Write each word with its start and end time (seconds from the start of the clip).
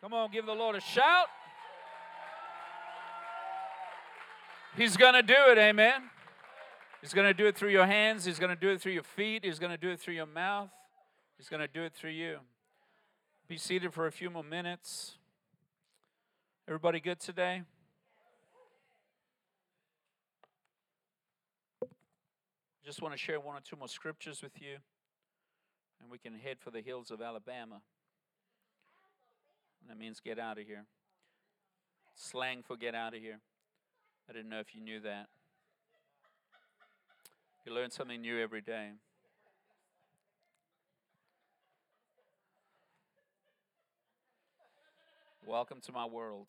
Come 0.00 0.14
on, 0.14 0.30
give 0.30 0.46
the 0.46 0.54
Lord 0.54 0.76
a 0.76 0.80
shout. 0.80 1.26
He's 4.76 4.96
going 4.96 5.14
to 5.14 5.22
do 5.22 5.34
it, 5.48 5.58
amen. 5.58 6.02
He's 7.00 7.12
going 7.12 7.26
to 7.26 7.34
do 7.34 7.46
it 7.46 7.56
through 7.56 7.70
your 7.70 7.86
hands, 7.86 8.24
He's 8.24 8.38
going 8.38 8.54
to 8.54 8.60
do 8.60 8.68
it 8.70 8.80
through 8.80 8.92
your 8.92 9.02
feet, 9.02 9.44
He's 9.44 9.58
going 9.58 9.72
to 9.72 9.76
do 9.76 9.90
it 9.90 9.98
through 9.98 10.14
your 10.14 10.26
mouth, 10.26 10.70
He's 11.36 11.48
going 11.48 11.60
to 11.60 11.68
do 11.68 11.82
it 11.82 11.94
through 11.94 12.10
you. 12.10 12.38
Be 13.48 13.56
seated 13.56 13.92
for 13.92 14.06
a 14.06 14.12
few 14.12 14.30
more 14.30 14.44
minutes. 14.44 15.16
Everybody 16.68 17.00
good 17.00 17.18
today? 17.18 17.62
Just 22.84 23.02
want 23.02 23.14
to 23.14 23.18
share 23.18 23.40
one 23.40 23.56
or 23.56 23.60
two 23.60 23.76
more 23.76 23.88
scriptures 23.88 24.42
with 24.42 24.60
you, 24.60 24.76
and 26.00 26.10
we 26.10 26.18
can 26.18 26.34
head 26.34 26.58
for 26.60 26.70
the 26.70 26.80
hills 26.80 27.10
of 27.10 27.20
Alabama. 27.20 27.80
That 29.86 29.98
means 29.98 30.20
get 30.20 30.38
out 30.38 30.58
of 30.58 30.66
here. 30.66 30.84
Slang 32.14 32.62
for 32.66 32.76
get 32.76 32.94
out 32.94 33.14
of 33.14 33.20
here. 33.20 33.40
I 34.28 34.32
didn't 34.32 34.48
know 34.48 34.60
if 34.60 34.74
you 34.74 34.80
knew 34.80 35.00
that. 35.00 35.28
You 37.64 37.74
learn 37.74 37.90
something 37.90 38.20
new 38.20 38.40
every 38.40 38.60
day. 38.60 38.92
Welcome 45.46 45.80
to 45.86 45.92
my 45.92 46.04
world. 46.04 46.48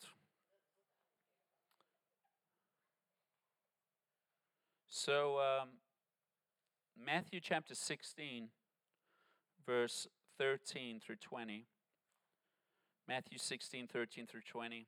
So, 4.88 5.38
um, 5.38 5.68
Matthew 7.02 7.40
chapter 7.40 7.74
16, 7.74 8.48
verse 9.64 10.06
13 10.36 11.00
through 11.00 11.16
20. 11.16 11.64
Matthew 13.10 13.38
16, 13.38 13.88
13 13.88 14.26
through 14.28 14.42
20. 14.48 14.86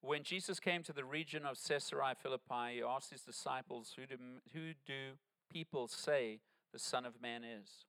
When 0.00 0.22
Jesus 0.22 0.58
came 0.58 0.82
to 0.84 0.94
the 0.94 1.04
region 1.04 1.44
of 1.44 1.58
Caesarea 1.62 2.14
Philippi, 2.18 2.76
he 2.76 2.82
asked 2.82 3.10
his 3.10 3.20
disciples, 3.20 3.92
Who 3.94 4.06
do, 4.06 4.16
who 4.54 4.72
do 4.86 5.18
people 5.52 5.86
say 5.86 6.40
the 6.72 6.78
Son 6.78 7.04
of 7.04 7.20
Man 7.20 7.42
is? 7.44 7.84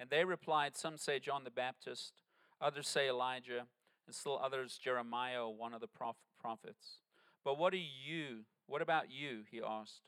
And 0.00 0.10
they 0.10 0.24
replied, 0.24 0.76
Some 0.76 0.96
say 0.98 1.20
John 1.20 1.44
the 1.44 1.52
Baptist, 1.52 2.14
others 2.60 2.88
say 2.88 3.08
Elijah, 3.08 3.68
and 4.08 4.14
still 4.14 4.40
others 4.42 4.76
Jeremiah 4.76 5.48
one 5.48 5.72
of 5.72 5.80
the 5.80 5.86
prophets. 6.40 6.98
But 7.44 7.56
what 7.56 7.72
do 7.72 7.78
you, 7.78 8.40
what 8.66 8.82
about 8.82 9.04
you? 9.08 9.42
He 9.48 9.62
asked. 9.64 10.00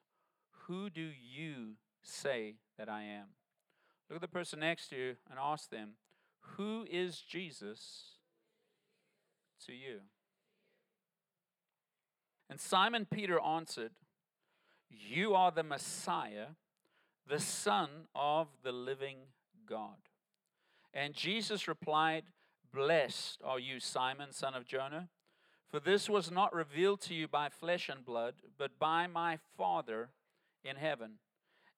Who 0.66 0.90
do 0.90 1.02
you 1.02 1.74
say 2.02 2.56
that 2.76 2.88
I 2.88 3.04
am? 3.04 3.26
Look 4.10 4.16
at 4.16 4.22
the 4.22 4.26
person 4.26 4.58
next 4.58 4.88
to 4.88 4.96
you 4.96 5.16
and 5.30 5.38
ask 5.40 5.70
them, 5.70 5.90
Who 6.56 6.84
is 6.90 7.20
Jesus 7.20 8.15
to 9.66 9.72
you? 9.72 10.00
And 12.48 12.60
Simon 12.60 13.06
Peter 13.10 13.40
answered, 13.40 13.92
You 14.90 15.34
are 15.34 15.50
the 15.50 15.62
Messiah, 15.62 16.48
the 17.28 17.40
Son 17.40 17.88
of 18.14 18.48
the 18.62 18.72
living 18.72 19.18
God. 19.68 19.96
And 20.94 21.12
Jesus 21.14 21.68
replied, 21.68 22.24
Blessed 22.72 23.40
are 23.44 23.58
you, 23.58 23.80
Simon, 23.80 24.32
son 24.32 24.54
of 24.54 24.66
Jonah, 24.66 25.08
for 25.68 25.80
this 25.80 26.08
was 26.08 26.30
not 26.30 26.54
revealed 26.54 27.00
to 27.02 27.14
you 27.14 27.26
by 27.26 27.48
flesh 27.48 27.88
and 27.88 28.04
blood, 28.04 28.34
but 28.58 28.78
by 28.78 29.06
my 29.06 29.38
Father 29.56 30.10
in 30.64 30.76
heaven. 30.76 31.12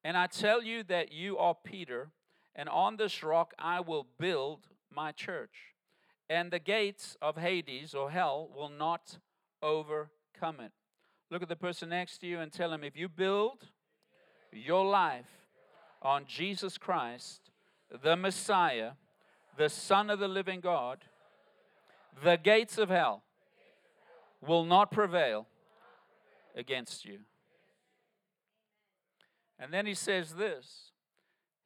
And 0.04 0.16
I 0.16 0.26
tell 0.26 0.62
you 0.62 0.82
that 0.84 1.12
you 1.12 1.38
are 1.38 1.54
Peter, 1.54 2.10
and 2.54 2.68
on 2.68 2.96
this 2.96 3.22
rock 3.22 3.54
I 3.58 3.80
will 3.80 4.06
build 4.18 4.68
my 4.94 5.12
church, 5.12 5.74
and 6.28 6.50
the 6.50 6.58
gates 6.58 7.16
of 7.22 7.36
Hades 7.36 7.94
or 7.94 8.10
hell 8.10 8.48
will 8.54 8.68
not 8.68 9.18
overcome 9.62 10.60
it. 10.60 10.72
Look 11.30 11.42
at 11.42 11.48
the 11.48 11.56
person 11.56 11.90
next 11.90 12.18
to 12.18 12.26
you 12.26 12.40
and 12.40 12.52
tell 12.52 12.72
him 12.72 12.84
if 12.84 12.96
you 12.96 13.08
build 13.08 13.66
your 14.52 14.84
life 14.84 15.46
on 16.02 16.24
Jesus 16.26 16.78
Christ, 16.78 17.50
the 18.02 18.16
Messiah, 18.16 18.92
the 19.56 19.68
Son 19.68 20.10
of 20.10 20.18
the 20.18 20.28
living 20.28 20.60
God, 20.60 21.04
the 22.22 22.36
gates 22.36 22.78
of 22.78 22.88
hell 22.88 23.22
will 24.40 24.64
not 24.64 24.90
prevail 24.90 25.46
against 26.54 27.04
you. 27.04 27.20
And 29.58 29.72
then 29.72 29.86
he 29.86 29.94
says 29.94 30.34
this 30.34 30.92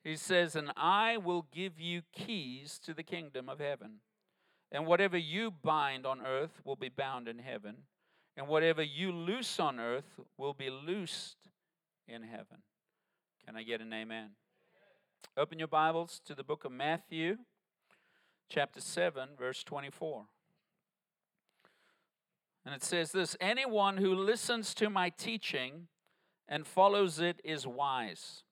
He 0.03 0.17
says, 0.17 0.57
And 0.57 0.73
I 0.77 1.19
will 1.19 1.47
give 1.53 1.79
you 1.79 2.03
keys 2.13 2.81
to 2.85 2.95
the 2.95 3.03
kingdom 3.03 3.49
of 3.49 3.59
heaven. 3.59 4.01
And 4.73 4.87
whatever 4.87 5.19
you 5.19 5.51
bind 5.51 6.07
on 6.07 6.23
earth 6.25 6.63
will 6.65 6.77
be 6.77 6.89
bound 6.89 7.29
in 7.29 7.39
heaven, 7.39 7.77
and 8.39 8.49
whatever 8.49 8.83
you 8.83 9.13
loose 9.13 9.61
on 9.61 9.79
earth 9.79 10.19
will 10.39 10.55
be 10.55 10.71
loosed 10.71 11.37
in 12.09 12.23
heaven. 12.23 12.63
Can 13.45 13.55
I 13.55 13.65
get 13.65 13.83
an 13.83 13.93
amen? 13.93 14.31
Open 15.37 15.59
your 15.59 15.69
Bibles 15.69 16.23
to 16.25 16.35
the 16.35 16.43
book 16.43 16.65
of 16.65 16.73
Matthew, 16.73 17.37
chapter 18.49 18.81
7, 18.81 19.31
verse 19.39 19.63
24. 19.63 20.25
And 22.65 22.75
it 22.75 22.83
says 22.83 23.13
this 23.13 23.37
Anyone 23.41 23.99
who 23.99 24.15
listens 24.15 24.73
to 24.75 24.89
my 24.89 25.11
teaching 25.11 25.89
and 26.49 26.67
follows 26.67 27.19
it 27.19 27.41
is 27.45 27.67
wise, 27.67 28.43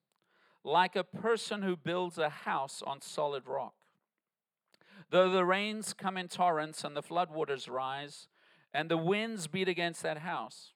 like 0.63 0.95
a 0.95 1.03
person 1.03 1.63
who 1.63 1.75
builds 1.75 2.19
a 2.19 2.29
house 2.29 2.83
on 2.85 3.01
solid 3.01 3.47
rock. 3.47 3.73
Though 5.11 5.29
the 5.29 5.45
rains 5.45 5.93
come 5.93 6.15
in 6.15 6.29
torrents 6.29 6.85
and 6.85 6.95
the 6.95 7.03
floodwaters 7.03 7.69
rise, 7.69 8.27
and 8.73 8.89
the 8.89 8.97
winds 8.97 9.47
beat 9.47 9.67
against 9.67 10.01
that 10.03 10.19
house, 10.19 10.71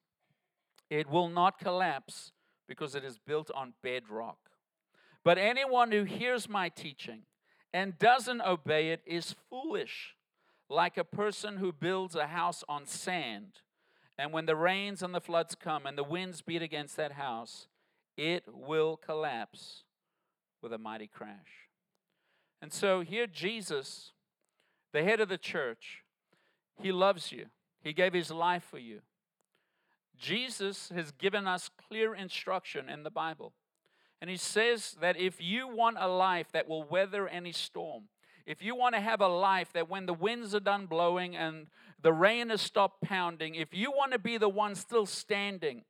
it 0.90 1.08
will 1.08 1.30
not 1.30 1.58
collapse 1.58 2.32
because 2.68 2.94
it 2.94 3.02
is 3.02 3.18
built 3.18 3.50
on 3.54 3.72
bedrock. 3.82 4.36
But 5.24 5.38
anyone 5.38 5.90
who 5.90 6.04
hears 6.04 6.48
my 6.48 6.68
teaching 6.68 7.22
and 7.72 7.98
doesn't 7.98 8.42
obey 8.42 8.90
it 8.90 9.00
is 9.06 9.34
foolish, 9.48 10.14
like 10.68 10.98
a 10.98 11.04
person 11.04 11.56
who 11.56 11.72
builds 11.72 12.14
a 12.14 12.26
house 12.26 12.62
on 12.68 12.84
sand. 12.84 13.60
And 14.18 14.32
when 14.32 14.44
the 14.44 14.56
rains 14.56 15.02
and 15.02 15.14
the 15.14 15.20
floods 15.20 15.54
come 15.54 15.86
and 15.86 15.96
the 15.96 16.04
winds 16.04 16.42
beat 16.42 16.62
against 16.62 16.96
that 16.96 17.12
house, 17.12 17.68
it 18.18 18.44
will 18.46 18.98
collapse 18.98 19.84
with 20.62 20.74
a 20.74 20.78
mighty 20.78 21.06
crash. 21.06 21.70
And 22.60 22.72
so 22.72 23.00
here, 23.00 23.26
Jesus, 23.26 24.12
the 24.92 25.02
head 25.02 25.20
of 25.20 25.28
the 25.28 25.38
church, 25.38 26.02
he 26.80 26.92
loves 26.92 27.32
you. 27.32 27.46
He 27.82 27.92
gave 27.92 28.12
his 28.12 28.30
life 28.30 28.64
for 28.64 28.78
you. 28.78 29.00
Jesus 30.18 30.90
has 30.94 31.12
given 31.12 31.46
us 31.46 31.70
clear 31.88 32.14
instruction 32.14 32.88
in 32.88 33.02
the 33.02 33.10
Bible. 33.10 33.52
And 34.20 34.30
he 34.30 34.36
says 34.36 34.96
that 35.00 35.18
if 35.18 35.42
you 35.42 35.68
want 35.68 35.98
a 36.00 36.08
life 36.08 36.50
that 36.52 36.68
will 36.68 36.82
weather 36.82 37.28
any 37.28 37.52
storm, 37.52 38.04
if 38.46 38.62
you 38.62 38.74
want 38.74 38.94
to 38.94 39.00
have 39.00 39.20
a 39.20 39.28
life 39.28 39.72
that 39.74 39.90
when 39.90 40.06
the 40.06 40.14
winds 40.14 40.54
are 40.54 40.60
done 40.60 40.86
blowing 40.86 41.36
and 41.36 41.66
the 42.00 42.12
rain 42.12 42.50
has 42.50 42.60
stopped 42.60 43.02
pounding, 43.02 43.54
if 43.56 43.74
you 43.74 43.90
want 43.90 44.12
to 44.12 44.18
be 44.18 44.38
the 44.38 44.48
one 44.48 44.74
still 44.74 45.04
standing 45.04 45.84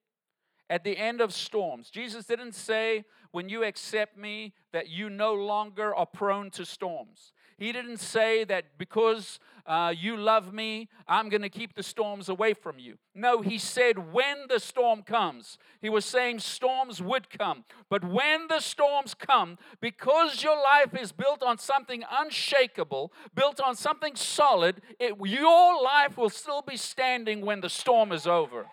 at 0.68 0.82
the 0.82 0.96
end 0.96 1.20
of 1.20 1.32
storms, 1.32 1.90
Jesus 1.90 2.26
didn't 2.26 2.54
say, 2.54 3.04
when 3.30 3.48
you 3.48 3.62
accept 3.62 4.16
me, 4.16 4.54
that 4.72 4.88
you 4.88 5.10
no 5.10 5.34
longer 5.34 5.94
are 5.94 6.06
prone 6.06 6.50
to 6.52 6.64
storms. 6.64 7.32
He 7.58 7.72
didn't 7.72 7.98
say 7.98 8.44
that 8.44 8.76
because 8.76 9.38
uh, 9.66 9.92
you 9.96 10.16
love 10.16 10.52
me, 10.52 10.88
I'm 11.08 11.30
going 11.30 11.42
to 11.42 11.48
keep 11.48 11.74
the 11.74 11.82
storms 11.82 12.28
away 12.28 12.52
from 12.52 12.78
you. 12.78 12.98
No, 13.14 13.40
he 13.40 13.56
said 13.56 14.12
when 14.12 14.46
the 14.48 14.60
storm 14.60 15.02
comes. 15.02 15.56
He 15.80 15.88
was 15.88 16.04
saying 16.04 16.40
storms 16.40 17.00
would 17.00 17.30
come. 17.30 17.64
But 17.88 18.04
when 18.04 18.48
the 18.48 18.60
storms 18.60 19.14
come, 19.14 19.56
because 19.80 20.42
your 20.42 20.56
life 20.56 20.94
is 21.00 21.12
built 21.12 21.42
on 21.42 21.56
something 21.56 22.04
unshakable, 22.10 23.10
built 23.34 23.58
on 23.58 23.74
something 23.74 24.16
solid, 24.16 24.82
it, 25.00 25.14
your 25.24 25.82
life 25.82 26.18
will 26.18 26.30
still 26.30 26.60
be 26.62 26.76
standing 26.76 27.40
when 27.40 27.62
the 27.62 27.70
storm 27.70 28.12
is 28.12 28.26
over. 28.26 28.66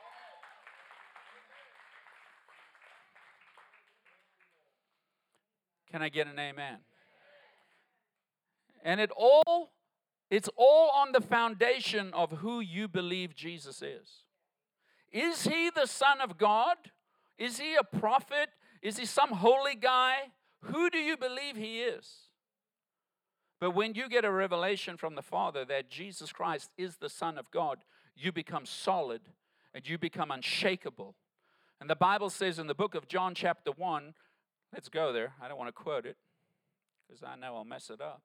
Can 5.89 6.01
I 6.01 6.09
get 6.09 6.27
an 6.27 6.37
amen? 6.37 6.79
And 8.83 8.99
it 8.99 9.09
all 9.15 9.71
it's 10.29 10.49
all 10.55 10.89
on 10.95 11.11
the 11.11 11.21
foundation 11.21 12.11
of 12.13 12.31
who 12.31 12.59
you 12.59 12.87
believe 12.87 13.35
Jesus 13.35 13.81
is. 13.81 14.23
Is 15.11 15.43
he 15.43 15.69
the 15.69 15.85
son 15.85 16.21
of 16.21 16.39
God? 16.39 16.75
Is 17.37 17.59
he 17.59 17.75
a 17.75 17.83
prophet? 17.83 18.49
Is 18.81 18.97
he 18.97 19.05
some 19.05 19.29
holy 19.29 19.75
guy? 19.75 20.31
Who 20.63 20.89
do 20.89 20.97
you 20.97 21.17
believe 21.17 21.55
he 21.55 21.81
is? 21.81 22.29
But 23.59 23.71
when 23.71 23.93
you 23.93 24.09
get 24.09 24.25
a 24.25 24.31
revelation 24.31 24.97
from 24.97 25.15
the 25.15 25.21
Father 25.21 25.63
that 25.65 25.89
Jesus 25.89 26.33
Christ 26.33 26.71
is 26.77 26.97
the 26.97 27.09
Son 27.09 27.37
of 27.37 27.51
God, 27.51 27.85
you 28.15 28.31
become 28.31 28.65
solid 28.65 29.21
and 29.73 29.87
you 29.87 29.97
become 29.97 30.31
unshakable. 30.31 31.15
And 31.79 31.89
the 31.89 31.95
Bible 31.95 32.29
says 32.29 32.59
in 32.59 32.67
the 32.67 32.75
book 32.75 32.95
of 32.95 33.07
John, 33.07 33.35
chapter 33.35 33.71
1, 33.71 34.15
let's 34.73 34.89
go 34.89 35.13
there. 35.13 35.33
I 35.41 35.47
don't 35.47 35.57
want 35.57 35.69
to 35.69 35.73
quote 35.83 36.05
it 36.05 36.17
because 37.07 37.23
I 37.23 37.35
know 37.35 37.55
I'll 37.55 37.65
mess 37.65 37.89
it 37.89 38.01
up. 38.01 38.21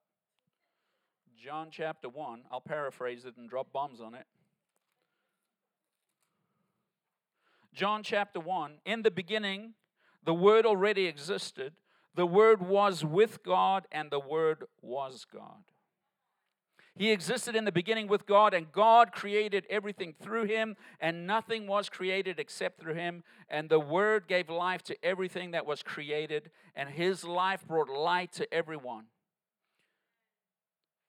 John 1.42 1.68
chapter 1.70 2.08
1. 2.08 2.42
I'll 2.50 2.60
paraphrase 2.60 3.24
it 3.24 3.36
and 3.36 3.48
drop 3.48 3.72
bombs 3.72 4.00
on 4.00 4.14
it. 4.14 4.26
John 7.72 8.02
chapter 8.02 8.40
1. 8.40 8.78
In 8.84 9.02
the 9.02 9.10
beginning, 9.10 9.74
the 10.24 10.34
Word 10.34 10.66
already 10.66 11.06
existed. 11.06 11.74
The 12.16 12.26
Word 12.26 12.60
was 12.60 13.04
with 13.04 13.44
God, 13.44 13.86
and 13.92 14.10
the 14.10 14.18
Word 14.18 14.64
was 14.82 15.24
God. 15.32 15.62
He 16.96 17.12
existed 17.12 17.54
in 17.54 17.64
the 17.64 17.70
beginning 17.70 18.08
with 18.08 18.26
God, 18.26 18.52
and 18.52 18.72
God 18.72 19.12
created 19.12 19.64
everything 19.70 20.14
through 20.20 20.46
him, 20.46 20.74
and 20.98 21.28
nothing 21.28 21.68
was 21.68 21.88
created 21.88 22.40
except 22.40 22.80
through 22.80 22.94
him. 22.94 23.22
And 23.48 23.68
the 23.68 23.78
Word 23.78 24.26
gave 24.26 24.50
life 24.50 24.82
to 24.84 24.96
everything 25.04 25.52
that 25.52 25.64
was 25.64 25.84
created, 25.84 26.50
and 26.74 26.88
his 26.88 27.22
life 27.22 27.64
brought 27.64 27.88
light 27.88 28.32
to 28.32 28.52
everyone. 28.52 29.04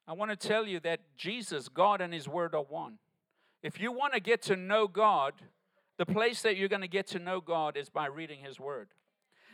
I 0.10 0.14
want 0.14 0.32
to 0.32 0.48
tell 0.48 0.66
you 0.66 0.80
that 0.80 1.02
Jesus, 1.18 1.70
God, 1.70 2.02
and 2.02 2.12
his 2.12 2.28
Word 2.28 2.56
are 2.56 2.64
one. 2.64 2.98
If 3.62 3.80
you 3.80 3.92
want 3.92 4.14
to 4.14 4.20
get 4.20 4.42
to 4.44 4.56
know 4.56 4.88
God, 4.88 5.34
the 6.00 6.06
place 6.06 6.42
that 6.42 6.58
you're 6.58 6.68
going 6.68 6.82
to 6.82 6.88
get 6.88 7.06
to 7.08 7.20
know 7.20 7.40
God 7.40 7.78
is 7.78 7.90
by 7.90 8.08
reading 8.08 8.40
his 8.40 8.60
Word. 8.60 8.88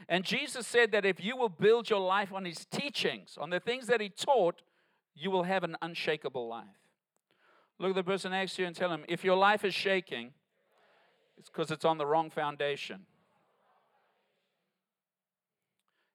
And 0.07 0.23
Jesus 0.23 0.65
said 0.65 0.93
that 0.93 1.05
if 1.05 1.21
you 1.21 1.35
will 1.35 1.49
build 1.49 1.89
your 1.89 1.99
life 1.99 2.31
on 2.31 2.45
his 2.45 2.65
teachings, 2.71 3.37
on 3.37 3.49
the 3.49 3.59
things 3.59 3.87
that 3.87 3.99
he 3.99 4.07
taught, 4.07 4.61
you 5.13 5.29
will 5.29 5.43
have 5.43 5.65
an 5.65 5.75
unshakable 5.81 6.47
life. 6.47 6.65
Look 7.77 7.89
at 7.89 7.95
the 7.95 8.03
person 8.03 8.31
next 8.31 8.55
to 8.55 8.61
you 8.61 8.67
and 8.67 8.75
tell 8.75 8.91
him, 8.91 9.03
if 9.09 9.25
your 9.25 9.35
life 9.35 9.65
is 9.65 9.73
shaking, 9.73 10.31
it's 11.37 11.49
because 11.49 11.69
it's 11.69 11.83
on 11.83 11.97
the 11.97 12.05
wrong 12.05 12.29
foundation. 12.29 13.01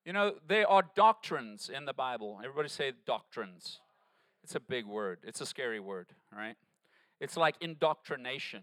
You 0.06 0.14
know, 0.14 0.36
there 0.48 0.66
are 0.66 0.82
doctrines 0.94 1.70
in 1.74 1.84
the 1.84 1.92
Bible. 1.92 2.40
Everybody 2.42 2.70
say 2.70 2.92
doctrines. 3.06 3.80
It's 4.50 4.56
a 4.56 4.58
big 4.58 4.84
word, 4.84 5.20
it's 5.22 5.40
a 5.40 5.46
scary 5.46 5.78
word, 5.78 6.08
right? 6.36 6.56
It's 7.20 7.36
like 7.36 7.54
indoctrination, 7.60 8.62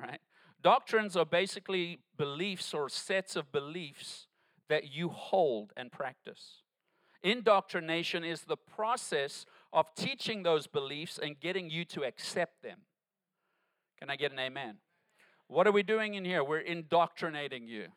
right? 0.00 0.20
Doctrines 0.62 1.16
are 1.16 1.24
basically 1.24 1.98
beliefs 2.16 2.72
or 2.72 2.88
sets 2.88 3.34
of 3.34 3.50
beliefs 3.50 4.28
that 4.68 4.92
you 4.92 5.08
hold 5.08 5.72
and 5.76 5.90
practice. 5.90 6.62
Indoctrination 7.24 8.22
is 8.22 8.42
the 8.42 8.56
process 8.56 9.44
of 9.72 9.92
teaching 9.96 10.44
those 10.44 10.68
beliefs 10.68 11.18
and 11.20 11.40
getting 11.40 11.68
you 11.68 11.84
to 11.86 12.04
accept 12.04 12.62
them. 12.62 12.82
Can 13.98 14.10
I 14.10 14.14
get 14.14 14.30
an 14.30 14.38
amen? 14.38 14.76
What 15.48 15.66
are 15.66 15.72
we 15.72 15.82
doing 15.82 16.14
in 16.14 16.24
here? 16.24 16.44
We're 16.44 16.58
indoctrinating 16.60 17.66
you. 17.66 17.88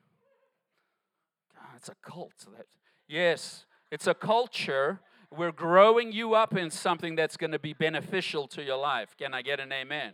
God, 1.53 1.69
it's 1.75 1.89
a 1.89 1.95
cult. 2.01 2.33
That, 2.57 2.65
yes, 3.07 3.67
it's 3.91 4.07
a 4.07 4.15
culture. 4.15 5.01
We're 5.35 5.51
growing 5.51 6.11
you 6.11 6.35
up 6.35 6.55
in 6.55 6.71
something 6.71 7.15
that's 7.15 7.37
going 7.37 7.51
to 7.51 7.59
be 7.59 7.73
beneficial 7.73 8.47
to 8.49 8.63
your 8.63 8.77
life. 8.77 9.15
Can 9.17 9.33
I 9.33 9.41
get 9.41 9.59
an 9.59 9.71
amen? 9.71 10.13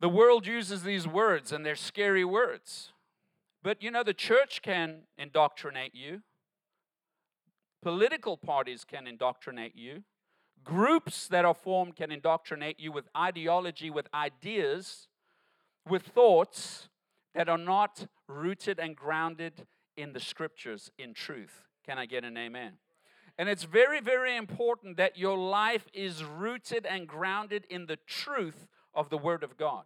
The 0.00 0.08
world 0.08 0.46
uses 0.46 0.82
these 0.82 1.06
words, 1.06 1.52
and 1.52 1.64
they're 1.64 1.76
scary 1.76 2.24
words. 2.24 2.92
But 3.62 3.82
you 3.82 3.90
know, 3.90 4.02
the 4.02 4.14
church 4.14 4.62
can 4.62 5.02
indoctrinate 5.16 5.94
you. 5.94 6.22
Political 7.82 8.36
parties 8.38 8.84
can 8.84 9.06
indoctrinate 9.06 9.76
you. 9.76 10.04
Groups 10.64 11.26
that 11.28 11.44
are 11.44 11.54
formed 11.54 11.96
can 11.96 12.12
indoctrinate 12.12 12.78
you 12.78 12.92
with 12.92 13.08
ideology, 13.16 13.90
with 13.90 14.06
ideas, 14.14 15.08
with 15.88 16.02
thoughts 16.02 16.88
that 17.34 17.48
are 17.48 17.58
not 17.58 18.06
rooted 18.28 18.78
and 18.78 18.94
grounded 18.94 19.66
in 19.96 20.12
the 20.12 20.20
scriptures, 20.20 20.90
in 20.98 21.14
truth. 21.14 21.64
Can 21.84 21.98
I 21.98 22.06
get 22.06 22.24
an 22.24 22.36
amen? 22.36 22.72
And 23.42 23.50
it's 23.50 23.64
very, 23.64 24.00
very 24.00 24.36
important 24.36 24.96
that 24.98 25.18
your 25.18 25.36
life 25.36 25.88
is 25.92 26.22
rooted 26.22 26.86
and 26.86 27.08
grounded 27.08 27.64
in 27.68 27.86
the 27.86 27.96
truth 28.06 28.68
of 28.94 29.10
the 29.10 29.18
Word 29.18 29.42
of 29.42 29.56
God. 29.56 29.82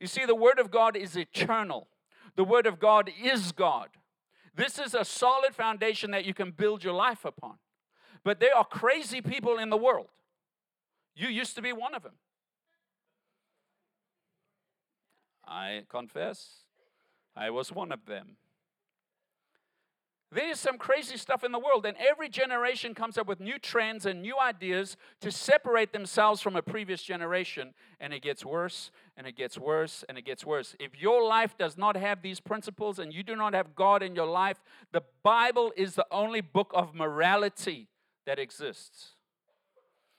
You 0.00 0.08
see, 0.08 0.24
the 0.24 0.34
Word 0.34 0.58
of 0.58 0.72
God 0.72 0.96
is 0.96 1.14
eternal, 1.16 1.86
the 2.34 2.42
Word 2.42 2.66
of 2.66 2.80
God 2.80 3.08
is 3.22 3.52
God. 3.52 3.90
This 4.56 4.80
is 4.80 4.92
a 4.92 5.04
solid 5.04 5.54
foundation 5.54 6.10
that 6.10 6.24
you 6.24 6.34
can 6.34 6.50
build 6.50 6.82
your 6.82 6.94
life 6.94 7.24
upon. 7.24 7.58
But 8.24 8.40
there 8.40 8.56
are 8.56 8.64
crazy 8.64 9.20
people 9.20 9.56
in 9.56 9.70
the 9.70 9.76
world. 9.76 10.08
You 11.14 11.28
used 11.28 11.54
to 11.54 11.62
be 11.62 11.72
one 11.72 11.94
of 11.94 12.02
them. 12.02 12.14
I 15.46 15.84
confess, 15.88 16.64
I 17.36 17.50
was 17.50 17.70
one 17.70 17.92
of 17.92 18.06
them. 18.06 18.36
There's 20.32 20.58
some 20.58 20.76
crazy 20.76 21.16
stuff 21.16 21.44
in 21.44 21.52
the 21.52 21.58
world, 21.58 21.86
and 21.86 21.96
every 21.98 22.28
generation 22.28 22.94
comes 22.94 23.16
up 23.16 23.28
with 23.28 23.38
new 23.38 23.58
trends 23.58 24.06
and 24.06 24.22
new 24.22 24.38
ideas 24.38 24.96
to 25.20 25.30
separate 25.30 25.92
themselves 25.92 26.42
from 26.42 26.56
a 26.56 26.62
previous 26.62 27.02
generation, 27.02 27.74
and 28.00 28.12
it 28.12 28.22
gets 28.22 28.44
worse 28.44 28.90
and 29.16 29.26
it 29.26 29.36
gets 29.36 29.56
worse 29.56 30.04
and 30.08 30.18
it 30.18 30.24
gets 30.24 30.44
worse. 30.44 30.74
If 30.80 31.00
your 31.00 31.26
life 31.26 31.56
does 31.56 31.78
not 31.78 31.96
have 31.96 32.22
these 32.22 32.40
principles 32.40 32.98
and 32.98 33.12
you 33.12 33.22
do 33.22 33.36
not 33.36 33.54
have 33.54 33.74
God 33.74 34.02
in 34.02 34.14
your 34.14 34.26
life, 34.26 34.62
the 34.92 35.02
Bible 35.22 35.72
is 35.76 35.94
the 35.94 36.06
only 36.10 36.40
book 36.40 36.72
of 36.74 36.94
morality 36.94 37.88
that 38.26 38.38
exists. 38.38 39.15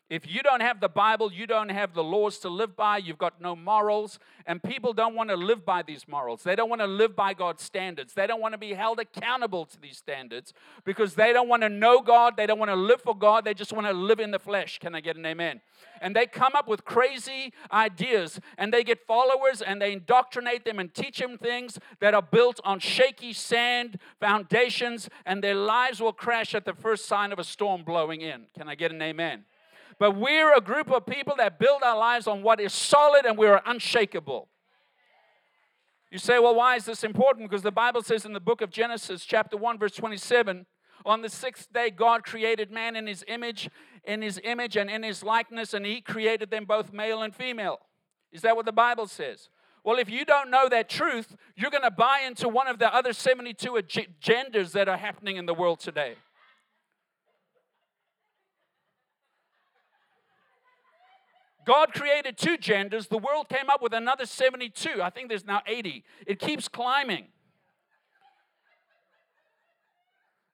If 0.10 0.26
you 0.26 0.42
don't 0.42 0.62
have 0.62 0.80
the 0.80 0.88
Bible, 0.88 1.34
you 1.34 1.46
don't 1.46 1.68
have 1.68 1.94
the 1.94 2.04
laws 2.04 2.38
to 2.40 2.50
live 2.50 2.78
by, 2.78 2.98
you've 2.98 3.18
got 3.18 3.42
no 3.42 3.58
morals, 3.58 4.20
and 4.46 4.64
people 4.64 4.94
don't 4.94 5.16
want 5.16 5.30
to 5.30 5.36
live 5.36 5.66
by 5.66 5.84
these 5.84 6.08
morals. 6.08 6.44
They 6.44 6.56
don't 6.56 6.70
want 6.70 6.80
to 6.80 6.88
live 6.88 7.14
by 7.14 7.34
God's 7.34 7.62
standards. 7.62 8.14
They 8.14 8.26
don't 8.26 8.40
want 8.40 8.54
to 8.54 8.58
be 8.58 8.74
held 8.74 9.00
accountable 9.00 9.66
to 9.66 9.82
these 9.82 9.98
standards 9.98 10.54
because 10.86 11.16
they 11.16 11.34
don't 11.34 11.50
want 11.50 11.64
to 11.64 11.70
know 11.70 12.02
God, 12.02 12.38
they 12.38 12.46
don't 12.46 12.58
want 12.58 12.72
to 12.72 12.76
live 12.76 13.02
for 13.02 13.18
God, 13.18 13.44
they 13.44 13.54
just 13.54 13.74
want 13.74 13.86
to 13.86 13.92
live 13.92 14.22
in 14.22 14.32
the 14.32 14.40
flesh. 14.40 14.80
Can 14.80 14.96
I 14.96 15.02
get 15.02 15.18
an 15.18 15.26
amen? 15.26 15.60
And 16.00 16.16
they 16.16 16.26
come 16.26 16.56
up 16.56 16.70
with 16.70 16.86
crazy 16.86 17.52
ideas 17.70 18.40
and 18.58 18.74
they 18.74 18.86
get 18.86 19.06
followers 19.06 19.62
and 19.62 19.82
they 19.82 19.92
indoctrinate 19.92 20.64
them 20.64 20.80
and 20.80 20.94
teach 20.94 21.20
them 21.20 21.38
things 21.38 21.80
that 22.00 22.14
are 22.14 22.22
built 22.22 22.62
on 22.64 22.80
shaky 22.80 23.34
sand 23.34 24.00
foundations, 24.22 25.10
and 25.26 25.44
their 25.44 25.56
lives 25.56 26.00
will 26.00 26.14
crash 26.14 26.56
at 26.56 26.64
the 26.64 26.74
first 26.74 27.06
sign 27.06 27.34
of 27.34 27.40
a 27.40 27.44
storm 27.44 27.84
blowing 27.84 28.22
in. 28.22 28.46
Can 28.58 28.70
I 28.70 28.76
get 28.76 28.92
an 28.92 29.02
amen? 29.02 29.44
But 30.00 30.16
we're 30.16 30.54
a 30.56 30.62
group 30.62 30.92
of 30.92 31.06
people 31.06 31.36
that 31.38 31.60
build 31.60 31.82
our 31.84 31.98
lives 31.98 32.28
on 32.28 32.44
what 32.44 32.60
is 32.60 32.74
solid 32.74 33.26
and 33.26 33.38
we 33.38 33.48
are 33.48 33.62
unshakable. 33.66 34.48
You 36.12 36.20
say, 36.20 36.40
well, 36.40 36.56
why 36.56 36.76
is 36.76 36.86
this 36.86 37.04
important? 37.04 37.50
Because 37.50 37.64
the 37.64 37.72
Bible 37.72 38.02
says 38.02 38.26
in 38.26 38.34
the 38.34 38.40
book 38.40 38.62
of 38.62 38.70
Genesis, 38.70 39.26
chapter 39.26 39.58
1, 39.58 39.78
verse 39.78 39.94
27, 39.94 40.66
on 41.06 41.22
the 41.22 41.30
sixth 41.30 41.72
day, 41.74 41.90
God 41.90 42.24
created 42.24 42.72
man 42.72 42.96
in 42.96 43.08
his 43.08 43.24
image, 43.28 43.70
in 44.04 44.22
his 44.22 44.40
image 44.44 44.78
and 44.78 44.90
in 44.90 45.04
his 45.04 45.24
likeness, 45.24 45.74
and 45.74 45.86
he 45.86 46.00
created 46.02 46.50
them 46.50 46.66
both 46.66 46.94
male 46.94 47.22
and 47.22 47.36
female. 47.36 47.80
Is 48.32 48.42
that 48.42 48.56
what 48.56 48.66
the 48.66 48.72
Bible 48.72 49.08
says? 49.08 49.50
Well, 49.84 50.00
if 50.00 50.10
you 50.10 50.26
don't 50.26 50.50
know 50.50 50.68
that 50.70 50.90
truth, 50.90 51.36
you're 51.56 51.72
going 51.72 51.84
to 51.84 51.92
buy 51.92 52.22
into 52.26 52.50
one 52.50 52.68
of 52.68 52.78
the 52.78 52.94
other 52.94 53.14
72 53.14 53.72
agendas 53.72 54.72
that 54.74 54.90
are 54.90 54.98
happening 54.98 55.38
in 55.38 55.46
the 55.46 55.54
world 55.54 55.80
today. 55.80 56.16
God 61.68 61.94
created 61.94 62.38
two 62.38 62.58
genders. 62.58 63.08
The 63.08 63.18
world 63.18 63.50
came 63.50 63.70
up 63.70 63.82
with 63.82 63.94
another 63.94 64.26
72. 64.26 65.02
I 65.04 65.10
think 65.10 65.28
there's 65.28 65.44
now 65.44 65.62
80. 65.68 66.06
It 66.26 66.40
keeps 66.40 66.70
climbing. 66.70 67.26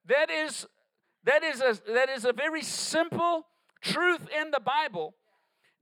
That 0.07 0.31
is, 0.31 0.65
that 1.23 1.43
is, 1.43 1.61
a, 1.61 1.77
that 1.93 2.09
is 2.09 2.25
a 2.25 2.33
very 2.33 2.63
simple 2.63 3.45
truth 3.79 4.27
in 4.35 4.49
the 4.49 4.59
Bible 4.59 5.13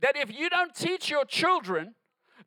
that 0.02 0.18
if 0.18 0.38
you 0.38 0.50
don't 0.50 0.76
teach 0.76 1.10
your 1.10 1.24
children, 1.24 1.96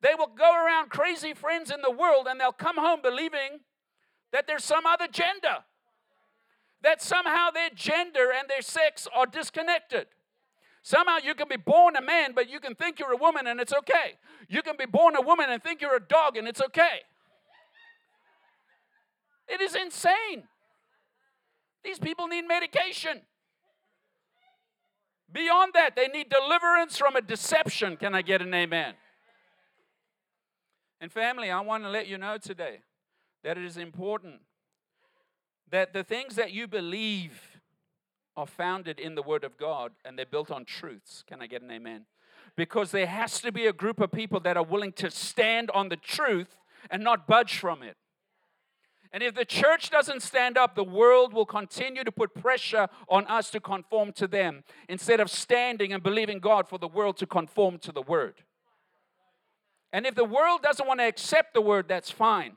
they 0.03 0.15
will 0.15 0.31
go 0.37 0.55
around 0.55 0.91
crazy 0.91 1.33
friends 1.33 1.71
in 1.71 1.81
the 1.81 1.91
world 1.91 2.27
and 2.29 2.39
they'll 2.39 2.53
come 2.53 2.77
home 2.77 3.01
believing 3.03 3.61
that 4.31 4.47
there's 4.47 4.65
some 4.65 4.85
other 4.85 5.09
gender, 5.09 5.65
that 6.83 7.01
somehow 7.01 7.51
their 7.51 7.71
gender 7.75 8.31
and 8.31 8.47
their 8.47 8.61
sex 8.61 9.09
are 9.15 9.25
disconnected. 9.25 10.07
Somehow 10.85 11.17
you 11.25 11.35
can 11.35 11.49
be 11.49 11.57
born 11.57 11.97
a 11.97 12.03
man, 12.03 12.33
but 12.35 12.51
you 12.51 12.61
can 12.61 12.75
think 12.75 12.99
you're 12.99 13.15
a 13.15 13.17
woman 13.17 13.47
and 13.47 13.59
it's 13.59 13.73
okay. 13.73 14.19
You 14.51 14.61
can 14.61 14.77
be 14.77 14.85
born 14.85 15.17
a 15.17 15.23
woman 15.23 15.49
and 15.49 15.63
think 15.63 15.81
you're 15.81 15.97
a 15.97 16.07
dog 16.07 16.37
and 16.37 16.47
it's 16.47 16.61
okay. 16.61 17.01
It 19.49 19.63
is 19.63 19.75
insane. 19.75 20.45
These 21.83 21.99
people 21.99 22.29
need 22.29 22.43
medication. 22.47 23.23
Beyond 25.33 25.73
that, 25.73 25.97
they 25.97 26.09
need 26.09 26.29
deliverance 26.29 26.99
from 26.99 27.17
a 27.17 27.23
deception. 27.23 27.97
Can 27.97 28.15
I 28.15 28.21
get 28.21 28.43
an 28.43 28.53
amen? 28.53 28.93
And 31.01 31.11
family, 31.11 31.51
I 31.51 31.61
want 31.61 31.85
to 31.85 31.89
let 31.89 32.09
you 32.09 32.19
know 32.19 32.37
today 32.37 32.81
that 33.43 33.57
it 33.57 33.65
is 33.65 33.79
important 33.79 34.43
that 35.71 35.95
the 35.95 36.05
things 36.05 36.37
that 36.37 36.53
you 36.53 36.67
believe 36.67 37.54
are 38.37 38.47
founded 38.47 38.99
in 38.99 39.15
the 39.15 39.23
Word 39.23 39.45
of 39.45 39.57
God 39.57 39.93
and 40.05 40.19
they're 40.19 40.27
built 40.27 40.51
on 40.51 40.65
truths. 40.65 41.25
Can 41.27 41.41
I 41.41 41.47
get 41.47 41.63
an 41.63 41.71
amen? 41.71 42.07
Because 42.57 42.91
there 42.91 43.07
has 43.07 43.41
to 43.41 43.53
be 43.53 43.67
a 43.67 43.73
group 43.73 44.01
of 44.01 44.13
people 44.13 44.41
that 44.41 44.57
are 44.57 44.65
willing 44.65 44.93
to 44.93 45.11
stand 45.11 45.71
on 45.71 45.89
the 45.89 45.97
truth 45.97 46.57
and 46.91 47.03
not 47.03 47.27
budge 47.27 47.59
from 47.59 47.83
it. 47.83 47.97
And 49.13 49.23
if 49.23 49.35
the 49.37 49.45
church 49.45 49.91
doesn't 49.91 50.23
stand 50.23 50.59
up, 50.59 50.75
the 50.75 50.83
world 50.83 51.33
will 51.33 51.47
continue 51.47 52.03
to 52.03 52.11
put 52.11 52.35
pressure 52.35 52.89
on 53.09 53.25
us 53.27 53.49
to 53.51 53.61
conform 53.61 54.13
to 54.15 54.27
them 54.27 54.65
instead 54.89 55.21
of 55.21 55.31
standing 55.31 55.93
and 55.93 56.03
believing 56.03 56.41
God 56.41 56.69
for 56.69 56.79
the 56.79 56.89
world 56.89 57.17
to 57.19 57.27
conform 57.27 57.79
to 57.79 57.93
the 57.93 58.03
word. 58.03 58.43
And 59.93 60.05
if 60.05 60.17
the 60.17 60.25
world 60.25 60.63
doesn't 60.63 60.85
want 60.85 60.99
to 60.99 61.07
accept 61.07 61.55
the 61.55 61.61
word, 61.61 61.87
that's 61.87 62.11
fine. 62.11 62.57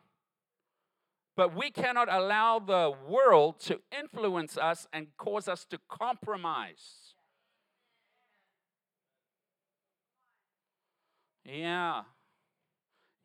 But 1.38 1.56
we 1.56 1.70
cannot 1.70 2.12
allow 2.12 2.58
the 2.58 2.92
world 3.08 3.60
to 3.62 3.80
influence 3.98 4.58
us 4.58 4.88
and 4.92 5.08
cause 5.18 5.48
us 5.48 5.66
to 5.66 5.78
compromise. 5.88 7.14
Yeah. 11.46 12.02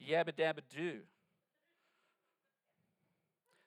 Yabba 0.07 0.33
dabba 0.39 0.61
do. 0.77 0.99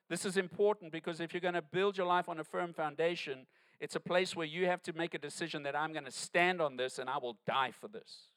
This 0.08 0.24
is 0.24 0.36
important 0.36 0.92
because 0.92 1.20
if 1.20 1.34
you're 1.34 1.40
going 1.40 1.54
to 1.54 1.62
build 1.62 1.98
your 1.98 2.06
life 2.06 2.28
on 2.28 2.38
a 2.38 2.44
firm 2.44 2.72
foundation, 2.72 3.46
it's 3.80 3.96
a 3.96 4.00
place 4.00 4.36
where 4.36 4.46
you 4.46 4.66
have 4.66 4.80
to 4.84 4.92
make 4.92 5.12
a 5.14 5.18
decision 5.18 5.64
that 5.64 5.74
I'm 5.74 5.92
going 5.92 6.04
to 6.04 6.12
stand 6.12 6.60
on 6.60 6.76
this 6.76 7.00
and 7.00 7.10
I 7.10 7.18
will 7.18 7.36
die 7.48 7.72
for 7.72 7.88
this. 7.88 8.28